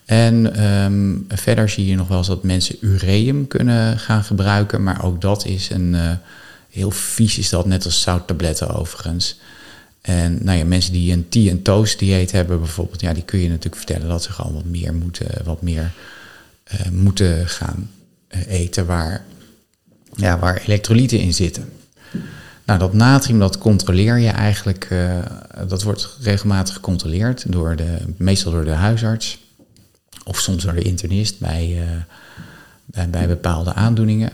En 0.04 0.64
um, 0.64 1.24
verder 1.28 1.68
zie 1.68 1.86
je 1.86 1.96
nog 1.96 2.08
wel 2.08 2.18
eens 2.18 2.26
dat 2.26 2.42
mensen 2.42 2.76
ureum 2.80 3.46
kunnen 3.46 3.98
gaan 3.98 4.24
gebruiken, 4.24 4.82
maar 4.82 5.04
ook 5.04 5.20
dat 5.20 5.46
is 5.46 5.70
een 5.70 5.94
uh, 5.94 6.10
heel 6.70 6.90
vies 6.90 7.38
is 7.38 7.48
dat, 7.48 7.66
net 7.66 7.84
als 7.84 8.00
zouttabletten 8.00 8.68
overigens. 8.68 9.38
En 10.00 10.38
nou 10.42 10.58
ja, 10.58 10.64
mensen 10.64 10.92
die 10.92 11.12
een 11.12 11.28
tea- 11.28 11.50
en 11.50 11.62
toast 11.62 11.98
dieet 11.98 12.32
hebben 12.32 12.58
bijvoorbeeld, 12.58 13.00
ja, 13.00 13.12
die 13.12 13.22
kun 13.22 13.38
je 13.38 13.48
natuurlijk 13.48 13.76
vertellen 13.76 14.08
dat 14.08 14.22
ze 14.22 14.32
gewoon 14.32 14.54
wat 14.54 14.64
meer 14.64 14.94
moeten, 14.94 15.26
wat 15.44 15.62
meer 15.62 15.92
uh, 16.72 16.88
moeten 16.90 17.48
gaan 17.48 17.90
uh, 18.28 18.46
eten 18.46 18.86
waar, 18.86 19.24
ja, 20.16 20.38
waar 20.38 20.62
elektrolyten 20.66 21.18
in 21.18 21.34
zitten. 21.34 21.72
Nou, 22.64 22.78
dat 22.78 22.92
natrium, 22.92 23.38
dat 23.38 23.58
controleer 23.58 24.18
je 24.18 24.28
eigenlijk, 24.28 24.88
dat 25.68 25.82
wordt 25.82 26.16
regelmatig 26.20 26.74
gecontroleerd, 26.74 27.52
door 27.52 27.76
de, 27.76 27.98
meestal 28.16 28.52
door 28.52 28.64
de 28.64 28.70
huisarts. 28.70 29.43
Of 30.24 30.40
soms 30.40 30.62
door 30.64 30.74
de 30.74 30.82
internist 30.82 31.38
bij, 31.38 31.68
uh, 31.68 31.82
bij, 32.84 33.10
bij, 33.10 33.26
bepaalde 33.26 33.72
aandoeningen. 33.72 34.30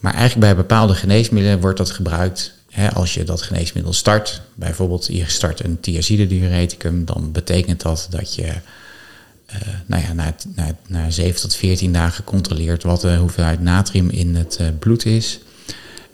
Maar 0.00 0.14
eigenlijk 0.14 0.40
bij 0.40 0.56
bepaalde 0.56 0.94
geneesmiddelen 0.94 1.60
wordt 1.60 1.78
dat 1.78 1.90
gebruikt. 1.90 2.52
Hè, 2.70 2.92
als 2.92 3.14
je 3.14 3.24
dat 3.24 3.42
geneesmiddel 3.42 3.92
start, 3.92 4.42
bijvoorbeeld 4.54 5.06
je 5.06 5.28
start 5.28 5.64
een 5.64 5.80
thiazide-diureticum, 5.80 7.04
dan 7.04 7.32
betekent 7.32 7.82
dat 7.82 8.06
dat 8.10 8.34
je 8.34 8.46
uh, 8.46 9.58
nou 9.86 10.02
ja, 10.02 10.12
na, 10.12 10.34
na, 10.54 10.70
na 10.86 11.10
7 11.10 11.40
tot 11.40 11.54
14 11.54 11.92
dagen 11.92 12.24
controleert 12.24 12.82
wat 12.82 13.00
de 13.00 13.16
hoeveelheid 13.16 13.60
natrium 13.60 14.10
in 14.10 14.34
het 14.34 14.60
bloed 14.78 15.04
is. 15.04 15.40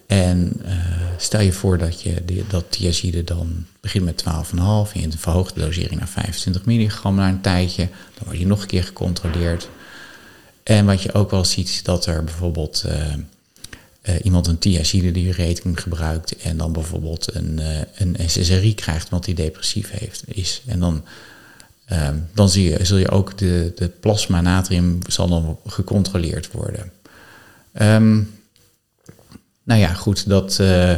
En 0.06 0.60
stel 1.16 1.40
je 1.40 1.52
voor 1.52 1.78
dat 1.78 2.02
je 2.02 2.44
dat 2.48 2.64
thiazide 2.68 3.24
dan 3.24 3.66
begint 3.80 4.04
met 4.04 4.24
12,5 4.24 4.58
en 4.58 5.00
je 5.00 5.10
verhoogt 5.16 5.54
de 5.54 5.60
dosering 5.60 5.98
naar 5.98 6.08
25 6.08 6.64
milligram 6.64 7.14
na 7.14 7.28
een 7.28 7.40
tijdje. 7.40 7.88
Dan 8.14 8.24
word 8.24 8.38
je 8.38 8.46
nog 8.46 8.60
een 8.60 8.66
keer 8.66 8.84
gecontroleerd. 8.84 9.68
En 10.62 10.86
wat 10.86 11.02
je 11.02 11.12
ook 11.12 11.30
wel 11.30 11.44
ziet, 11.44 11.84
dat 11.84 12.06
er 12.06 12.24
bijvoorbeeld 12.24 12.84
iemand 14.22 14.46
een 14.46 14.58
thiazide-diureticum 14.58 15.76
gebruikt 15.76 16.36
en 16.36 16.56
dan 16.56 16.72
bijvoorbeeld 16.72 17.34
een, 17.34 17.60
een 17.94 18.16
SSRI 18.26 18.74
krijgt, 18.74 19.04
omdat 19.04 19.26
hij 19.26 19.34
depressief 19.34 19.90
heeft, 19.90 20.22
is. 20.26 20.62
En 20.66 20.80
dan 20.80 21.04
Ehm, 21.84 22.16
dan 22.32 22.48
zie 22.48 22.70
je, 22.70 22.84
zul 22.84 22.96
je 22.96 23.10
ook 23.10 23.38
de, 23.38 23.72
de 23.76 23.88
plasma 23.88 24.40
natrium 24.40 24.98
zal 25.08 25.28
dan 25.28 25.58
gecontroleerd 25.66 26.50
worden. 26.50 26.92
Ehm, 27.72 28.22
nou 29.64 29.80
ja, 29.80 29.92
goed, 29.92 30.28
dat, 30.28 30.58
uh, 30.60 30.92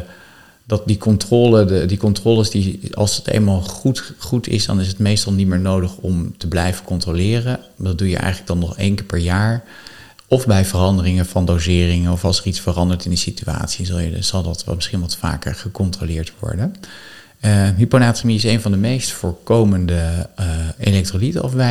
dat 0.65 0.87
die 0.87 0.99
controle, 0.99 1.65
de, 1.65 1.87
die 1.87 1.99
controles, 1.99 2.51
die, 2.51 2.97
als 2.97 3.17
het 3.17 3.29
eenmaal 3.29 3.61
goed, 3.61 4.13
goed 4.19 4.49
is, 4.49 4.67
dan 4.67 4.81
is 4.81 4.89
het 4.89 4.99
meestal 4.99 5.33
niet 5.33 5.47
meer 5.47 5.61
nodig 5.61 5.97
om 5.97 6.37
te 6.37 6.49
blijven 6.49 6.85
controleren. 6.85 7.61
Dat 7.77 7.99
doe 7.99 8.09
je 8.09 8.17
eigenlijk 8.17 8.47
dan 8.47 8.59
nog 8.59 8.77
één 8.77 8.95
keer 8.95 9.05
per 9.05 9.19
jaar. 9.19 9.65
Of 10.29 10.47
bij 10.47 10.65
veranderingen 10.65 11.27
van 11.27 11.45
doseringen, 11.45 12.13
of 12.13 12.25
als 12.25 12.41
er 12.41 12.47
iets 12.47 12.61
verandert 12.61 13.05
in 13.05 13.11
de 13.11 13.17
situatie, 13.17 13.87
zal, 13.87 14.01
zal 14.21 14.43
dat 14.43 14.67
misschien 14.75 15.01
wat 15.01 15.17
vaker 15.17 15.55
gecontroleerd 15.55 16.33
worden. 16.39 16.75
Uh, 17.41 17.69
hyponatremie 17.77 18.37
is 18.37 18.45
een 18.45 18.61
van 18.61 18.71
de 18.71 18.77
meest 18.77 19.11
voorkomende 19.11 20.29
uh. 20.41 21.65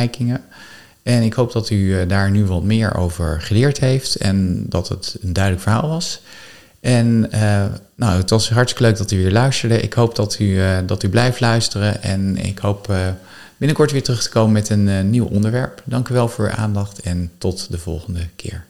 En 1.02 1.22
ik 1.22 1.32
hoop 1.32 1.52
dat 1.52 1.70
u 1.70 1.98
eh, 1.98 2.08
daar 2.08 2.30
nu 2.30 2.44
wat 2.44 2.62
meer 2.62 2.94
over 2.94 3.40
geleerd 3.40 3.78
heeft 3.78 4.16
en 4.16 4.66
dat 4.68 4.88
het 4.88 5.16
een 5.22 5.32
duidelijk 5.32 5.62
verhaal 5.62 5.88
was. 5.88 6.20
En 6.86 7.20
nou, 7.94 8.18
het 8.18 8.30
was 8.30 8.50
hartstikke 8.50 8.82
leuk 8.88 8.96
dat 8.96 9.10
u 9.10 9.16
weer 9.16 9.32
luisterde. 9.32 9.80
Ik 9.80 9.92
hoop 9.92 10.14
dat 10.14 10.38
u, 10.38 10.60
dat 10.86 11.02
u 11.02 11.08
blijft 11.08 11.40
luisteren 11.40 12.02
en 12.02 12.36
ik 12.36 12.58
hoop 12.58 12.94
binnenkort 13.56 13.92
weer 13.92 14.02
terug 14.02 14.22
te 14.22 14.30
komen 14.30 14.52
met 14.52 14.68
een 14.68 15.10
nieuw 15.10 15.26
onderwerp. 15.26 15.82
Dank 15.84 16.08
u 16.08 16.14
wel 16.14 16.28
voor 16.28 16.44
uw 16.44 16.50
aandacht 16.50 17.00
en 17.00 17.30
tot 17.38 17.70
de 17.70 17.78
volgende 17.78 18.28
keer. 18.36 18.64